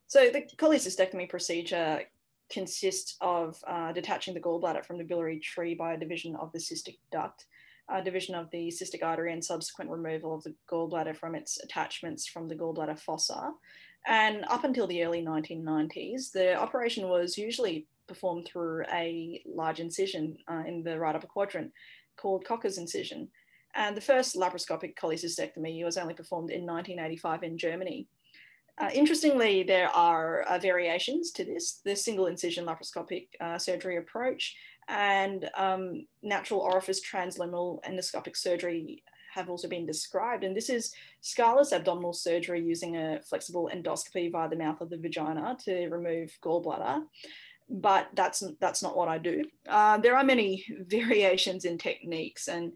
So, 0.09 0.31
the 0.31 0.41
cholecystectomy 0.57 1.29
procedure 1.29 2.01
consists 2.51 3.15
of 3.21 3.63
uh, 3.67 3.91
detaching 3.91 4.33
the 4.33 4.39
gallbladder 4.39 4.83
from 4.83 4.97
the 4.97 5.03
biliary 5.03 5.39
tree 5.39 5.75
by 5.75 5.93
a 5.93 5.99
division 5.99 6.35
of 6.35 6.51
the 6.51 6.57
cystic 6.57 6.97
duct 7.11 7.45
uh, 7.89 8.01
division 8.01 8.33
of 8.33 8.49
the 8.49 8.69
cystic 8.69 9.03
artery 9.03 9.31
and 9.33 9.45
subsequent 9.45 9.91
removal 9.91 10.33
of 10.33 10.43
the 10.43 10.55
gallbladder 10.67 11.15
from 11.15 11.35
its 11.35 11.59
attachments 11.63 12.25
from 12.25 12.47
the 12.47 12.55
gallbladder 12.55 12.99
fossa. 12.99 13.51
And 14.07 14.45
up 14.49 14.63
until 14.63 14.87
the 14.87 15.03
early 15.03 15.23
1990s, 15.23 16.31
the 16.31 16.55
operation 16.55 17.07
was 17.07 17.37
usually 17.37 17.85
performed 18.07 18.47
through 18.47 18.85
a 18.91 19.43
large 19.45 19.79
incision 19.79 20.37
uh, 20.47 20.63
in 20.65 20.81
the 20.81 20.97
right 20.97 21.15
upper 21.15 21.27
quadrant 21.27 21.71
called 22.17 22.45
Kocher's 22.45 22.79
incision. 22.79 23.27
And 23.75 23.95
the 23.95 24.01
first 24.01 24.35
laparoscopic 24.35 24.95
cholecystectomy 24.95 25.85
was 25.85 25.97
only 25.97 26.15
performed 26.15 26.49
in 26.49 26.65
1985 26.65 27.43
in 27.43 27.57
Germany. 27.59 28.07
Uh, 28.79 28.89
interestingly, 28.93 29.63
there 29.63 29.89
are 29.89 30.43
uh, 30.43 30.57
variations 30.57 31.31
to 31.31 31.43
this, 31.43 31.81
the 31.83 31.95
single 31.95 32.27
incision 32.27 32.65
laparoscopic 32.65 33.27
uh, 33.41 33.57
surgery 33.57 33.97
approach 33.97 34.55
and 34.87 35.49
um, 35.57 36.05
natural 36.23 36.61
orifice 36.61 37.01
transluminal 37.01 37.83
endoscopic 37.87 38.37
surgery 38.37 39.03
have 39.33 39.49
also 39.49 39.67
been 39.67 39.85
described. 39.85 40.43
And 40.43 40.55
this 40.55 40.69
is 40.69 40.93
scarless 41.21 41.73
abdominal 41.73 42.13
surgery 42.13 42.61
using 42.61 42.97
a 42.97 43.21
flexible 43.21 43.69
endoscopy 43.73 44.31
via 44.31 44.49
the 44.49 44.55
mouth 44.55 44.81
of 44.81 44.89
the 44.89 44.97
vagina 44.97 45.55
to 45.65 45.87
remove 45.89 46.31
gallbladder. 46.41 47.03
But 47.69 48.09
that's, 48.15 48.43
that's 48.59 48.81
not 48.81 48.97
what 48.97 49.09
I 49.09 49.19
do. 49.19 49.43
Uh, 49.67 49.97
there 49.97 50.17
are 50.17 50.23
many 50.23 50.65
variations 50.87 51.65
in 51.65 51.77
techniques 51.77 52.47
and 52.47 52.71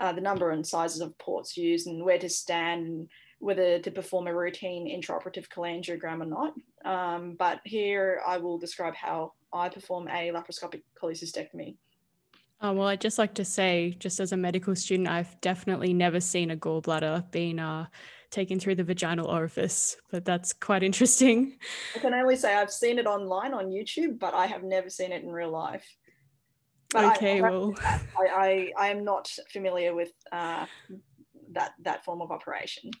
uh, 0.00 0.12
the 0.12 0.20
number 0.20 0.50
and 0.50 0.66
sizes 0.66 1.00
of 1.00 1.16
ports 1.18 1.56
used 1.56 1.86
and 1.86 2.04
where 2.04 2.18
to 2.18 2.28
stand 2.28 2.86
and 2.86 3.08
whether 3.38 3.78
to 3.78 3.90
perform 3.90 4.26
a 4.26 4.34
routine 4.34 4.88
intraoperative 4.88 5.48
cholangiogram 5.48 6.22
or 6.22 6.26
not. 6.26 6.54
Um, 6.84 7.36
but 7.38 7.60
here 7.64 8.20
I 8.26 8.38
will 8.38 8.58
describe 8.58 8.94
how 8.94 9.32
I 9.52 9.68
perform 9.68 10.08
a 10.08 10.30
laparoscopic 10.30 10.82
cholecystectomy. 11.00 11.76
Oh, 12.60 12.72
well, 12.72 12.88
I'd 12.88 13.00
just 13.00 13.18
like 13.18 13.34
to 13.34 13.44
say, 13.44 13.94
just 13.98 14.20
as 14.20 14.32
a 14.32 14.36
medical 14.36 14.74
student, 14.74 15.08
I've 15.08 15.38
definitely 15.40 15.92
never 15.92 16.20
seen 16.20 16.50
a 16.50 16.56
gallbladder 16.56 17.30
being 17.30 17.58
uh, 17.58 17.86
taken 18.30 18.58
through 18.58 18.76
the 18.76 18.84
vaginal 18.84 19.26
orifice, 19.26 19.96
but 20.10 20.24
that's 20.24 20.52
quite 20.52 20.82
interesting. 20.82 21.58
I 21.94 21.98
can 21.98 22.14
only 22.14 22.36
say 22.36 22.54
I've 22.54 22.72
seen 22.72 22.98
it 22.98 23.06
online 23.06 23.54
on 23.54 23.66
YouTube, 23.66 24.18
but 24.18 24.34
I 24.34 24.46
have 24.46 24.62
never 24.62 24.88
seen 24.88 25.12
it 25.12 25.22
in 25.22 25.30
real 25.30 25.50
life. 25.50 25.86
But 26.90 27.16
okay, 27.16 27.38
I, 27.38 27.50
well, 27.50 27.74
I, 27.82 28.00
I, 28.18 28.72
I, 28.78 28.88
am 28.88 29.04
not 29.04 29.28
familiar 29.52 29.94
with 29.94 30.12
uh, 30.30 30.66
that 31.52 31.72
that 31.82 32.04
form 32.04 32.22
of 32.22 32.30
operation. 32.30 32.92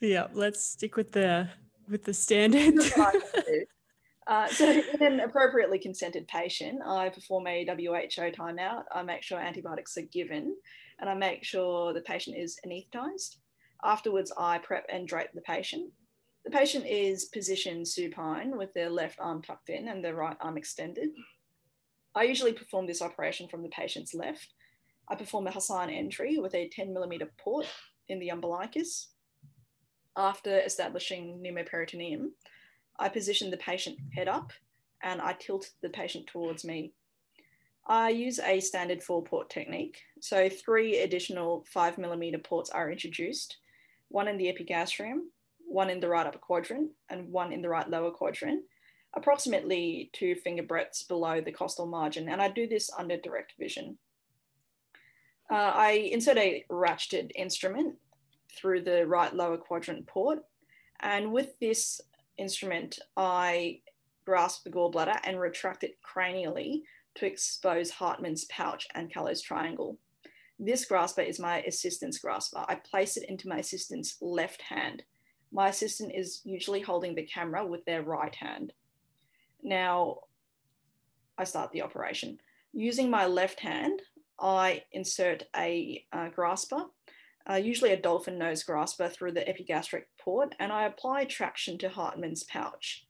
Yeah, 0.00 0.28
let's 0.32 0.64
stick 0.64 0.96
with 0.96 1.12
the 1.12 1.48
with 1.88 2.04
the 2.04 2.14
standard. 2.14 2.74
Uh, 4.26 4.48
so 4.48 4.68
in 4.68 5.02
an 5.02 5.20
appropriately 5.20 5.78
consented 5.78 6.26
patient, 6.26 6.80
I 6.84 7.10
perform 7.10 7.46
a 7.46 7.64
WHO 7.64 8.32
timeout. 8.32 8.82
I 8.92 9.02
make 9.02 9.22
sure 9.22 9.38
antibiotics 9.38 9.96
are 9.96 10.02
given 10.02 10.56
and 10.98 11.08
I 11.08 11.14
make 11.14 11.44
sure 11.44 11.92
the 11.92 12.00
patient 12.00 12.36
is 12.36 12.58
anesthetized. 12.66 13.36
Afterwards, 13.84 14.32
I 14.36 14.58
prep 14.58 14.84
and 14.92 15.06
drape 15.06 15.32
the 15.32 15.42
patient. 15.42 15.92
The 16.44 16.50
patient 16.50 16.86
is 16.86 17.26
positioned 17.26 17.86
supine 17.86 18.56
with 18.56 18.74
their 18.74 18.90
left 18.90 19.20
arm 19.20 19.42
tucked 19.42 19.68
in 19.68 19.86
and 19.88 20.04
their 20.04 20.16
right 20.16 20.36
arm 20.40 20.56
extended. 20.56 21.10
I 22.16 22.22
usually 22.24 22.52
perform 22.52 22.86
this 22.86 23.02
operation 23.02 23.46
from 23.46 23.62
the 23.62 23.68
patient's 23.68 24.14
left. 24.14 24.54
I 25.08 25.14
perform 25.14 25.46
a 25.46 25.52
Hasson 25.52 25.90
entry 25.90 26.38
with 26.38 26.54
a 26.54 26.68
10 26.68 26.92
millimeter 26.92 27.30
port 27.38 27.66
in 28.08 28.18
the 28.18 28.30
umbilicus. 28.30 29.08
After 30.16 30.60
establishing 30.60 31.42
pneumoperitoneum, 31.42 32.30
I 32.98 33.10
position 33.10 33.50
the 33.50 33.58
patient 33.58 33.98
head 34.14 34.28
up 34.28 34.52
and 35.02 35.20
I 35.20 35.34
tilt 35.34 35.70
the 35.82 35.90
patient 35.90 36.26
towards 36.26 36.64
me. 36.64 36.92
I 37.86 38.08
use 38.08 38.40
a 38.40 38.60
standard 38.60 39.02
four 39.02 39.22
port 39.22 39.50
technique. 39.50 39.98
So 40.20 40.48
three 40.48 41.00
additional 41.00 41.66
five 41.70 41.98
millimeter 41.98 42.38
ports 42.38 42.70
are 42.70 42.90
introduced, 42.90 43.58
one 44.08 44.26
in 44.26 44.38
the 44.38 44.48
epigastrium, 44.48 45.30
one 45.66 45.90
in 45.90 46.00
the 46.00 46.08
right 46.08 46.26
upper 46.26 46.38
quadrant, 46.38 46.90
and 47.10 47.30
one 47.30 47.52
in 47.52 47.60
the 47.60 47.68
right 47.68 47.88
lower 47.88 48.10
quadrant, 48.10 48.64
approximately 49.14 50.10
two 50.14 50.34
finger 50.36 50.62
breadths 50.62 51.02
below 51.02 51.42
the 51.42 51.52
costal 51.52 51.86
margin. 51.86 52.28
And 52.28 52.40
I 52.40 52.48
do 52.48 52.66
this 52.66 52.90
under 52.98 53.18
direct 53.18 53.52
vision. 53.58 53.98
Uh, 55.50 55.72
I 55.74 55.90
insert 56.10 56.38
a 56.38 56.64
ratcheted 56.70 57.30
instrument 57.36 57.96
through 58.56 58.82
the 58.82 59.06
right 59.06 59.34
lower 59.34 59.56
quadrant 59.56 60.06
port. 60.06 60.40
And 61.00 61.32
with 61.32 61.58
this 61.60 62.00
instrument, 62.38 62.98
I 63.16 63.80
grasp 64.24 64.64
the 64.64 64.70
gallbladder 64.70 65.18
and 65.24 65.38
retract 65.38 65.84
it 65.84 65.98
cranially 66.02 66.82
to 67.16 67.26
expose 67.26 67.90
Hartmann's 67.90 68.44
pouch 68.46 68.86
and 68.94 69.12
Calot's 69.12 69.42
triangle. 69.42 69.98
This 70.58 70.86
grasper 70.86 71.20
is 71.20 71.38
my 71.38 71.60
assistant's 71.62 72.18
grasper. 72.18 72.64
I 72.68 72.76
place 72.76 73.16
it 73.16 73.28
into 73.28 73.48
my 73.48 73.58
assistant's 73.58 74.16
left 74.20 74.62
hand. 74.62 75.02
My 75.52 75.68
assistant 75.68 76.12
is 76.14 76.40
usually 76.44 76.80
holding 76.80 77.14
the 77.14 77.26
camera 77.26 77.66
with 77.66 77.84
their 77.84 78.02
right 78.02 78.34
hand. 78.34 78.72
Now, 79.62 80.20
I 81.38 81.44
start 81.44 81.72
the 81.72 81.82
operation. 81.82 82.38
Using 82.72 83.10
my 83.10 83.26
left 83.26 83.60
hand, 83.60 84.00
I 84.38 84.82
insert 84.92 85.44
a 85.54 86.04
uh, 86.12 86.28
grasper 86.28 86.84
uh, 87.48 87.54
usually 87.54 87.92
a 87.92 88.00
dolphin 88.00 88.38
nose 88.38 88.62
grasper 88.62 89.08
through 89.08 89.32
the 89.32 89.48
epigastric 89.48 90.08
port, 90.20 90.54
and 90.58 90.72
I 90.72 90.84
apply 90.84 91.24
traction 91.24 91.78
to 91.78 91.88
Hartmann's 91.88 92.44
pouch. 92.44 93.06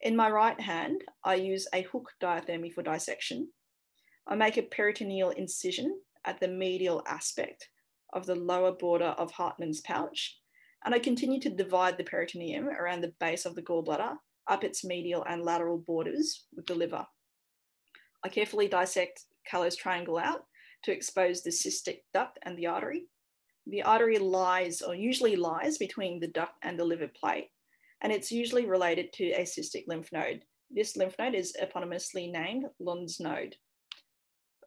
In 0.00 0.14
my 0.14 0.30
right 0.30 0.60
hand, 0.60 1.02
I 1.24 1.34
use 1.34 1.66
a 1.72 1.82
hook 1.82 2.12
diathermy 2.22 2.72
for 2.72 2.82
dissection. 2.82 3.48
I 4.26 4.34
make 4.34 4.56
a 4.56 4.62
peritoneal 4.62 5.30
incision 5.30 6.00
at 6.24 6.38
the 6.38 6.48
medial 6.48 7.02
aspect 7.06 7.68
of 8.12 8.26
the 8.26 8.34
lower 8.34 8.72
border 8.72 9.14
of 9.18 9.32
Hartmann's 9.32 9.80
pouch, 9.80 10.38
and 10.84 10.94
I 10.94 10.98
continue 10.98 11.40
to 11.40 11.50
divide 11.50 11.96
the 11.96 12.04
peritoneum 12.04 12.68
around 12.68 13.00
the 13.00 13.14
base 13.18 13.46
of 13.46 13.54
the 13.54 13.62
gallbladder 13.62 14.16
up 14.48 14.64
its 14.64 14.84
medial 14.84 15.24
and 15.28 15.42
lateral 15.42 15.78
borders 15.78 16.44
with 16.54 16.66
the 16.66 16.74
liver. 16.74 17.06
I 18.24 18.28
carefully 18.28 18.68
dissect 18.68 19.24
Calot's 19.50 19.76
triangle 19.76 20.18
out 20.18 20.44
to 20.84 20.92
expose 20.92 21.42
the 21.42 21.50
cystic 21.50 22.00
duct 22.12 22.38
and 22.42 22.56
the 22.56 22.66
artery. 22.66 23.06
The 23.70 23.82
artery 23.82 24.18
lies 24.18 24.80
or 24.80 24.94
usually 24.94 25.36
lies 25.36 25.76
between 25.76 26.20
the 26.20 26.28
duct 26.28 26.54
and 26.62 26.78
the 26.78 26.86
liver 26.86 27.08
plate, 27.08 27.50
and 28.00 28.10
it's 28.10 28.32
usually 28.32 28.64
related 28.64 29.12
to 29.14 29.30
a 29.32 29.42
cystic 29.42 29.84
lymph 29.86 30.10
node. 30.10 30.42
This 30.70 30.96
lymph 30.96 31.16
node 31.18 31.34
is 31.34 31.54
eponymously 31.60 32.32
named 32.32 32.64
Lund's 32.80 33.20
node. 33.20 33.56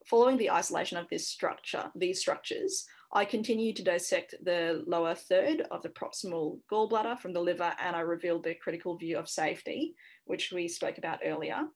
Following 0.05 0.37
the 0.37 0.51
isolation 0.51 0.99
of 0.99 1.07
this 1.09 1.27
structure, 1.27 1.91
these 1.95 2.19
structures, 2.19 2.85
I 3.11 3.25
continue 3.25 3.73
to 3.73 3.83
dissect 3.83 4.35
the 4.43 4.83
lower 4.85 5.15
third 5.15 5.61
of 5.71 5.81
the 5.81 5.89
proximal 5.89 6.59
gallbladder 6.71 7.19
from 7.19 7.33
the 7.33 7.41
liver 7.41 7.73
and 7.79 7.95
I 7.95 8.01
revealed 8.01 8.43
the 8.43 8.53
critical 8.53 8.97
view 8.97 9.17
of 9.17 9.27
safety, 9.27 9.95
which 10.25 10.51
we 10.51 10.67
spoke 10.67 10.99
about 10.99 11.21
earlier. 11.25 11.67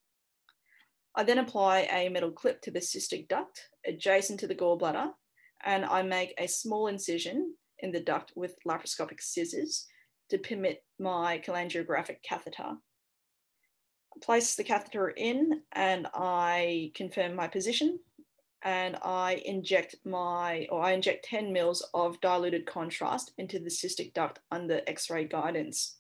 I 1.15 1.24
then 1.24 1.39
apply 1.39 1.82
a 1.91 2.10
metal 2.10 2.32
clip 2.32 2.62
to 2.62 2.72
the 2.72 2.79
cystic 2.79 3.27
duct 3.27 3.70
adjacent 3.86 4.39
to 4.41 4.48
the 4.48 4.55
gallbladder 4.55 5.12
and 5.65 5.84
I 5.84 6.03
make 6.03 6.34
a 6.38 6.48
small 6.48 6.88
incision 6.88 7.55
in 7.79 7.91
the 7.91 8.00
duct 8.00 8.31
with 8.36 8.55
laparoscopic 8.67 9.19
scissors 9.19 9.88
to 10.29 10.38
permit 10.38 10.84
my 11.00 11.41
cholangiographic 11.45 12.17
catheter. 12.24 12.63
I 12.63 14.19
place 14.22 14.55
the 14.55 14.63
catheter 14.63 15.10
in 15.10 15.62
and 15.74 16.07
I 16.13 16.91
confirm 16.95 17.36
my 17.36 17.48
position 17.48 18.00
and 18.63 18.98
I 19.03 19.43
inject 19.45 19.95
my, 20.05 20.67
or 20.72 20.81
I 20.81 20.93
inject 20.93 21.25
10 21.25 21.53
mils 21.53 21.88
of 21.93 22.19
diluted 22.22 22.65
contrast 22.65 23.31
into 23.38 23.60
the 23.60 23.69
cystic 23.69 24.13
duct 24.13 24.39
under 24.51 24.81
X-ray 24.88 25.25
guidance. 25.25 25.98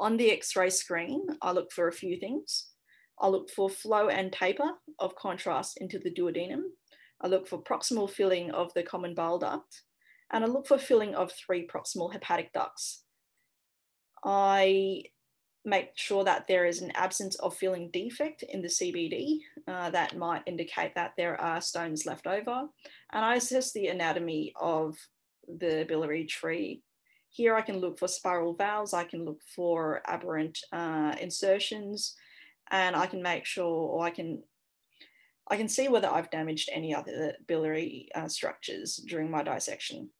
On 0.00 0.16
the 0.16 0.32
X-ray 0.32 0.70
screen, 0.70 1.26
I 1.42 1.52
look 1.52 1.70
for 1.70 1.86
a 1.86 1.92
few 1.92 2.18
things. 2.18 2.70
I 3.20 3.28
look 3.28 3.50
for 3.50 3.68
flow 3.68 4.08
and 4.08 4.32
taper 4.32 4.70
of 4.98 5.14
contrast 5.14 5.78
into 5.80 5.98
the 5.98 6.10
duodenum. 6.10 6.62
I 7.20 7.26
look 7.26 7.48
for 7.48 7.62
proximal 7.62 8.08
filling 8.10 8.50
of 8.50 8.72
the 8.74 8.82
common 8.82 9.14
bile 9.14 9.38
duct, 9.38 9.82
and 10.30 10.44
I 10.44 10.46
look 10.46 10.66
for 10.66 10.78
filling 10.78 11.14
of 11.14 11.32
three 11.32 11.66
proximal 11.66 12.12
hepatic 12.12 12.52
ducts. 12.52 13.04
I 14.24 15.04
make 15.64 15.90
sure 15.96 16.24
that 16.24 16.46
there 16.48 16.64
is 16.64 16.80
an 16.80 16.92
absence 16.94 17.36
of 17.36 17.56
filling 17.56 17.90
defect 17.90 18.42
in 18.42 18.62
the 18.62 18.68
CBD 18.68 19.40
uh, 19.66 19.90
that 19.90 20.16
might 20.16 20.42
indicate 20.46 20.94
that 20.94 21.12
there 21.16 21.40
are 21.40 21.60
stones 21.60 22.06
left 22.06 22.26
over. 22.26 22.68
And 23.12 23.24
I 23.24 23.36
assess 23.36 23.72
the 23.72 23.88
anatomy 23.88 24.52
of 24.60 24.96
the 25.46 25.84
biliary 25.88 26.24
tree. 26.24 26.82
Here 27.30 27.54
I 27.54 27.62
can 27.62 27.78
look 27.78 27.98
for 27.98 28.08
spiral 28.08 28.54
valves, 28.54 28.94
I 28.94 29.04
can 29.04 29.24
look 29.24 29.40
for 29.54 30.00
aberrant 30.06 30.58
uh, 30.72 31.14
insertions, 31.20 32.14
and 32.70 32.96
I 32.96 33.06
can 33.06 33.22
make 33.22 33.44
sure, 33.44 33.66
or 33.66 34.04
I 34.04 34.10
can 34.10 34.42
I 35.50 35.56
can 35.56 35.68
see 35.68 35.88
whether 35.88 36.08
I've 36.08 36.30
damaged 36.30 36.68
any 36.72 36.94
other 36.94 37.34
biliary 37.46 38.08
uh, 38.14 38.28
structures 38.28 38.96
during 38.96 39.30
my 39.30 39.42
dissection. 39.42 40.10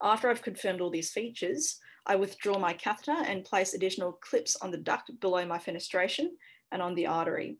After 0.00 0.30
I've 0.30 0.42
confirmed 0.42 0.80
all 0.80 0.90
these 0.90 1.12
features, 1.12 1.78
I 2.06 2.16
withdraw 2.16 2.58
my 2.58 2.72
catheter 2.72 3.16
and 3.26 3.44
place 3.44 3.74
additional 3.74 4.12
clips 4.12 4.56
on 4.56 4.70
the 4.70 4.78
duct 4.78 5.10
below 5.20 5.44
my 5.46 5.58
fenestration 5.58 6.28
and 6.70 6.82
on 6.82 6.94
the 6.94 7.06
artery. 7.06 7.58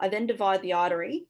I 0.00 0.08
then 0.08 0.26
divide 0.26 0.62
the 0.62 0.74
artery 0.74 1.26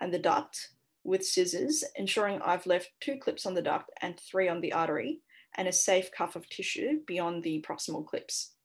and 0.00 0.12
the 0.12 0.18
duct 0.18 0.70
with 1.04 1.24
scissors, 1.24 1.84
ensuring 1.94 2.40
I've 2.42 2.66
left 2.66 2.90
two 3.00 3.16
clips 3.16 3.46
on 3.46 3.54
the 3.54 3.62
duct 3.62 3.90
and 4.02 4.18
three 4.18 4.48
on 4.48 4.60
the 4.60 4.72
artery 4.72 5.20
and 5.56 5.68
a 5.68 5.72
safe 5.72 6.10
cuff 6.10 6.34
of 6.34 6.48
tissue 6.48 7.00
beyond 7.06 7.42
the 7.42 7.64
proximal 7.66 8.04
clips. 8.04 8.55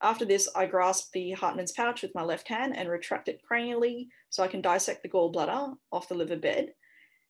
After 0.00 0.24
this, 0.24 0.48
I 0.54 0.66
grasp 0.66 1.10
the 1.12 1.32
Hartmann's 1.32 1.72
pouch 1.72 2.02
with 2.02 2.14
my 2.14 2.22
left 2.22 2.48
hand 2.48 2.76
and 2.76 2.88
retract 2.88 3.28
it 3.28 3.40
cranially 3.50 4.06
so 4.30 4.42
I 4.42 4.48
can 4.48 4.60
dissect 4.60 5.02
the 5.02 5.08
gallbladder 5.08 5.74
off 5.90 6.08
the 6.08 6.14
liver 6.14 6.36
bed 6.36 6.68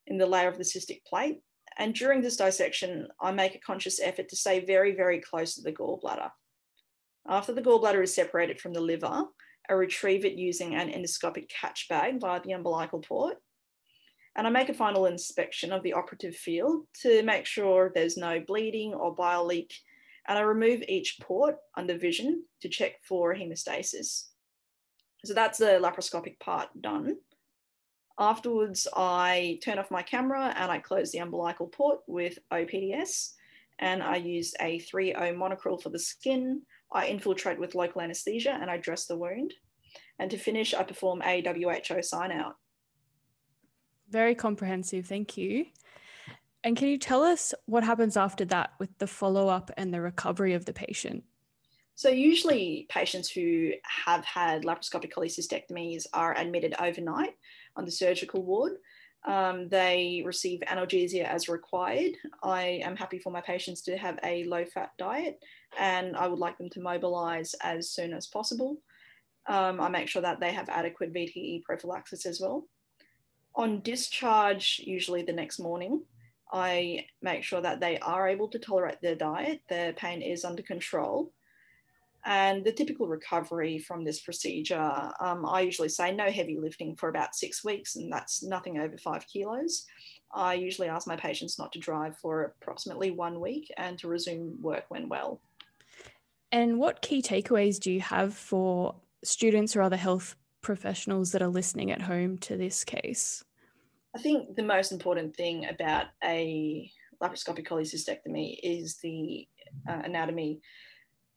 in 0.06 0.18
the 0.18 0.26
layer 0.26 0.48
of 0.48 0.58
the 0.58 0.64
cystic 0.64 1.04
plate 1.04 1.40
and 1.78 1.94
during 1.94 2.20
this 2.20 2.36
dissection, 2.36 3.06
I 3.20 3.30
make 3.30 3.54
a 3.54 3.60
conscious 3.60 4.00
effort 4.00 4.28
to 4.30 4.36
stay 4.36 4.64
very, 4.64 4.94
very 4.94 5.20
close 5.20 5.54
to 5.54 5.62
the 5.62 5.72
gallbladder. 5.72 6.30
After 7.28 7.52
the 7.52 7.62
gallbladder 7.62 8.02
is 8.02 8.14
separated 8.14 8.60
from 8.60 8.72
the 8.72 8.80
liver, 8.80 9.24
I 9.68 9.72
retrieve 9.72 10.24
it 10.24 10.32
using 10.32 10.74
an 10.74 10.90
endoscopic 10.90 11.48
catch 11.48 11.88
bag 11.88 12.20
via 12.20 12.40
the 12.42 12.52
umbilical 12.52 13.00
port. 13.00 13.36
And 14.34 14.46
I 14.46 14.50
make 14.50 14.68
a 14.68 14.74
final 14.74 15.06
inspection 15.06 15.72
of 15.72 15.82
the 15.82 15.92
operative 15.92 16.34
field 16.34 16.86
to 17.02 17.22
make 17.22 17.44
sure 17.44 17.92
there's 17.94 18.16
no 18.16 18.40
bleeding 18.40 18.94
or 18.94 19.14
bile 19.14 19.44
leak. 19.44 19.72
And 20.28 20.38
I 20.38 20.42
remove 20.42 20.82
each 20.86 21.18
port 21.20 21.56
under 21.76 21.96
vision 21.96 22.44
to 22.60 22.68
check 22.68 23.02
for 23.02 23.34
hemostasis. 23.34 24.26
So 25.24 25.34
that's 25.34 25.58
the 25.58 25.80
laparoscopic 25.82 26.38
part 26.38 26.68
done. 26.80 27.16
Afterwards, 28.20 28.86
I 28.94 29.58
turn 29.64 29.78
off 29.78 29.90
my 29.90 30.02
camera 30.02 30.54
and 30.56 30.70
I 30.70 30.78
close 30.78 31.12
the 31.12 31.18
umbilical 31.18 31.68
port 31.68 32.00
with 32.06 32.38
OPDS 32.52 33.32
and 33.78 34.02
I 34.02 34.16
use 34.16 34.54
a 34.60 34.80
3O 34.80 35.34
monocryl 35.36 35.80
for 35.80 35.90
the 35.90 35.98
skin. 35.98 36.62
I 36.92 37.06
infiltrate 37.06 37.58
with 37.58 37.74
local 37.74 38.02
anesthesia 38.02 38.58
and 38.60 38.70
I 38.70 38.76
dress 38.76 39.06
the 39.06 39.16
wound. 39.16 39.54
And 40.18 40.30
to 40.30 40.36
finish, 40.36 40.74
I 40.74 40.82
perform 40.82 41.22
a 41.22 41.42
WHO 41.42 42.02
sign 42.02 42.32
out. 42.32 42.56
Very 44.10 44.34
comprehensive, 44.34 45.06
thank 45.06 45.36
you. 45.36 45.66
And 46.68 46.76
can 46.76 46.88
you 46.88 46.98
tell 46.98 47.22
us 47.22 47.54
what 47.64 47.82
happens 47.82 48.14
after 48.14 48.44
that 48.44 48.74
with 48.78 48.90
the 48.98 49.06
follow 49.06 49.48
up 49.48 49.70
and 49.78 49.92
the 49.92 50.02
recovery 50.02 50.52
of 50.52 50.66
the 50.66 50.74
patient? 50.74 51.24
So, 51.94 52.10
usually, 52.10 52.84
patients 52.90 53.30
who 53.30 53.72
have 54.04 54.22
had 54.26 54.64
laparoscopic 54.64 55.10
cholecystectomies 55.10 56.04
are 56.12 56.36
admitted 56.36 56.74
overnight 56.78 57.36
on 57.74 57.86
the 57.86 57.90
surgical 57.90 58.42
ward. 58.44 58.72
Um, 59.26 59.70
they 59.70 60.22
receive 60.26 60.60
analgesia 60.68 61.24
as 61.24 61.48
required. 61.48 62.12
I 62.42 62.82
am 62.84 62.96
happy 62.96 63.18
for 63.18 63.30
my 63.32 63.40
patients 63.40 63.80
to 63.84 63.96
have 63.96 64.18
a 64.22 64.44
low 64.44 64.66
fat 64.66 64.90
diet 64.98 65.42
and 65.78 66.18
I 66.18 66.26
would 66.26 66.38
like 66.38 66.58
them 66.58 66.68
to 66.68 66.80
mobilize 66.80 67.54
as 67.62 67.88
soon 67.88 68.12
as 68.12 68.26
possible. 68.26 68.76
Um, 69.46 69.80
I 69.80 69.88
make 69.88 70.08
sure 70.08 70.20
that 70.20 70.38
they 70.38 70.52
have 70.52 70.68
adequate 70.68 71.14
VTE 71.14 71.62
prophylaxis 71.62 72.26
as 72.26 72.42
well. 72.42 72.68
On 73.54 73.80
discharge, 73.80 74.82
usually 74.84 75.22
the 75.22 75.32
next 75.32 75.58
morning, 75.58 76.02
I 76.52 77.06
make 77.22 77.42
sure 77.42 77.60
that 77.60 77.80
they 77.80 77.98
are 77.98 78.28
able 78.28 78.48
to 78.48 78.58
tolerate 78.58 79.00
their 79.02 79.14
diet, 79.14 79.60
their 79.68 79.92
pain 79.92 80.22
is 80.22 80.44
under 80.44 80.62
control, 80.62 81.32
and 82.24 82.64
the 82.64 82.72
typical 82.72 83.06
recovery 83.06 83.78
from 83.78 84.04
this 84.04 84.20
procedure, 84.20 85.12
um, 85.20 85.46
I 85.46 85.62
usually 85.62 85.88
say 85.88 86.12
no 86.12 86.30
heavy 86.30 86.58
lifting 86.58 86.96
for 86.96 87.08
about 87.08 87.34
six 87.34 87.64
weeks, 87.64 87.96
and 87.96 88.12
that's 88.12 88.42
nothing 88.42 88.78
over 88.78 88.98
five 88.98 89.26
kilos. 89.26 89.86
I 90.34 90.54
usually 90.54 90.88
ask 90.88 91.06
my 91.06 91.16
patients 91.16 91.58
not 91.58 91.72
to 91.72 91.78
drive 91.78 92.18
for 92.18 92.54
approximately 92.60 93.10
one 93.10 93.40
week 93.40 93.72
and 93.78 93.98
to 94.00 94.08
resume 94.08 94.60
work 94.60 94.84
when 94.88 95.08
well. 95.08 95.40
And 96.52 96.78
what 96.78 97.02
key 97.02 97.22
takeaways 97.22 97.78
do 97.78 97.90
you 97.90 98.00
have 98.00 98.34
for 98.34 98.94
students 99.24 99.76
or 99.76 99.82
other 99.82 99.96
health 99.96 100.34
professionals 100.60 101.32
that 101.32 101.42
are 101.42 101.48
listening 101.48 101.90
at 101.90 102.02
home 102.02 102.36
to 102.38 102.56
this 102.56 102.84
case? 102.84 103.44
I 104.18 104.20
think 104.20 104.56
the 104.56 104.64
most 104.64 104.90
important 104.90 105.36
thing 105.36 105.66
about 105.66 106.06
a 106.24 106.90
laparoscopic 107.22 107.68
cholecystectomy 107.68 108.58
is 108.64 108.96
the 108.96 109.46
uh, 109.88 110.00
anatomy. 110.04 110.60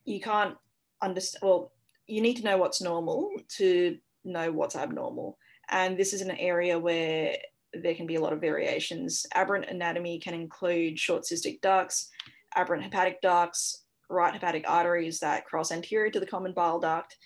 You 0.04 0.20
can't 0.20 0.56
understand, 1.00 1.42
well, 1.44 1.70
you 2.08 2.20
need 2.20 2.38
to 2.38 2.42
know 2.42 2.58
what's 2.58 2.82
normal 2.82 3.30
to 3.58 3.98
know 4.24 4.50
what's 4.50 4.74
abnormal. 4.74 5.38
And 5.70 5.96
this 5.96 6.12
is 6.12 6.22
an 6.22 6.32
area 6.32 6.76
where 6.76 7.36
there 7.72 7.94
can 7.94 8.08
be 8.08 8.16
a 8.16 8.20
lot 8.20 8.32
of 8.32 8.40
variations. 8.40 9.26
Aberrant 9.32 9.70
anatomy 9.70 10.18
can 10.18 10.34
include 10.34 10.98
short 10.98 11.22
cystic 11.22 11.60
ducts, 11.60 12.10
aberrant 12.56 12.82
hepatic 12.82 13.20
ducts, 13.20 13.84
right 14.10 14.34
hepatic 14.34 14.64
arteries 14.66 15.20
that 15.20 15.46
cross 15.46 15.70
anterior 15.70 16.10
to 16.10 16.18
the 16.18 16.26
common 16.26 16.52
bile 16.52 16.80
duct. 16.80 17.16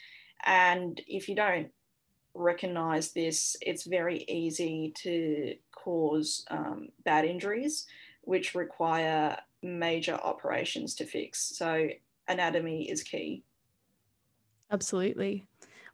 And 0.44 1.00
if 1.06 1.30
you 1.30 1.34
don't 1.34 1.70
recognize 2.36 3.12
this, 3.12 3.56
it's 3.60 3.84
very 3.84 4.24
easy 4.28 4.92
to 4.96 5.54
cause 5.72 6.44
um, 6.50 6.88
bad 7.04 7.24
injuries, 7.24 7.86
which 8.22 8.54
require 8.54 9.36
major 9.62 10.14
operations 10.14 10.94
to 10.96 11.04
fix. 11.04 11.56
So, 11.56 11.88
anatomy 12.28 12.90
is 12.90 13.02
key. 13.02 13.42
Absolutely. 14.70 15.44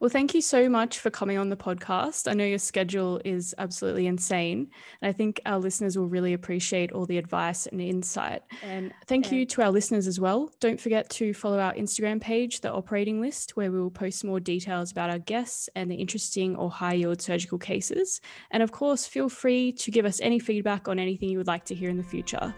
Well, 0.03 0.09
thank 0.09 0.35
you 0.35 0.41
so 0.41 0.69
much 0.69 0.99
for 0.99 1.11
coming 1.11 1.39
on 1.39 1.49
the 1.49 1.57
podcast. 1.57 2.29
I 2.29 2.35
know 2.35 2.45
your 2.45 2.59
schedule 2.59 3.21
is 3.25 3.55
absolutely 3.57 4.09
insane, 4.09 4.69
and 5.01 5.09
I 5.09 5.13
think 5.13 5.41
our 5.47 5.61
listeners 5.61 5.97
will 5.97 6.09
really 6.09 6.33
appreciate 6.33 6.91
all 6.91 7.07
the 7.07 7.19
advice 7.19 7.69
and 7.69 7.81
insight. 7.81 8.43
And 8.65 8.93
thank 9.07 9.31
you 9.31 9.47
to 9.47 9.63
our 9.63 9.71
listeners 9.71 10.09
as 10.09 10.19
well. 10.19 10.51
Don't 10.59 10.81
forget 10.81 11.09
to 11.11 11.33
follow 11.33 11.61
our 11.61 11.73
Instagram 11.75 12.21
page, 12.21 12.63
The 12.63 12.73
Operating 12.73 13.21
List, 13.21 13.57
where 13.57 13.71
we 13.71 13.81
will 13.81 13.93
post 13.93 14.25
more 14.25 14.41
details 14.41 14.91
about 14.91 15.09
our 15.09 15.21
guests 15.21 15.69
and 15.77 15.89
the 15.89 15.95
interesting 15.95 16.57
or 16.57 16.69
high 16.69 16.95
yield 16.95 17.23
surgical 17.23 17.59
cases. 17.59 18.21
And 18.51 18.61
of 18.61 18.73
course, 18.73 19.07
feel 19.07 19.29
free 19.29 19.71
to 19.75 19.93
give 19.93 20.05
us 20.05 20.21
any 20.21 20.41
feedback 20.41 20.89
on 20.89 20.99
anything 20.99 21.29
you 21.29 21.39
would 21.39 21.47
like 21.47 21.65
to 21.67 21.77
hear 21.77 21.91
in 21.91 21.97
the 21.97 22.03
future. 22.03 22.53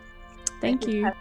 Thank, 0.63 0.81
thank 0.81 0.87
you. 0.87 1.01
you. 1.09 1.13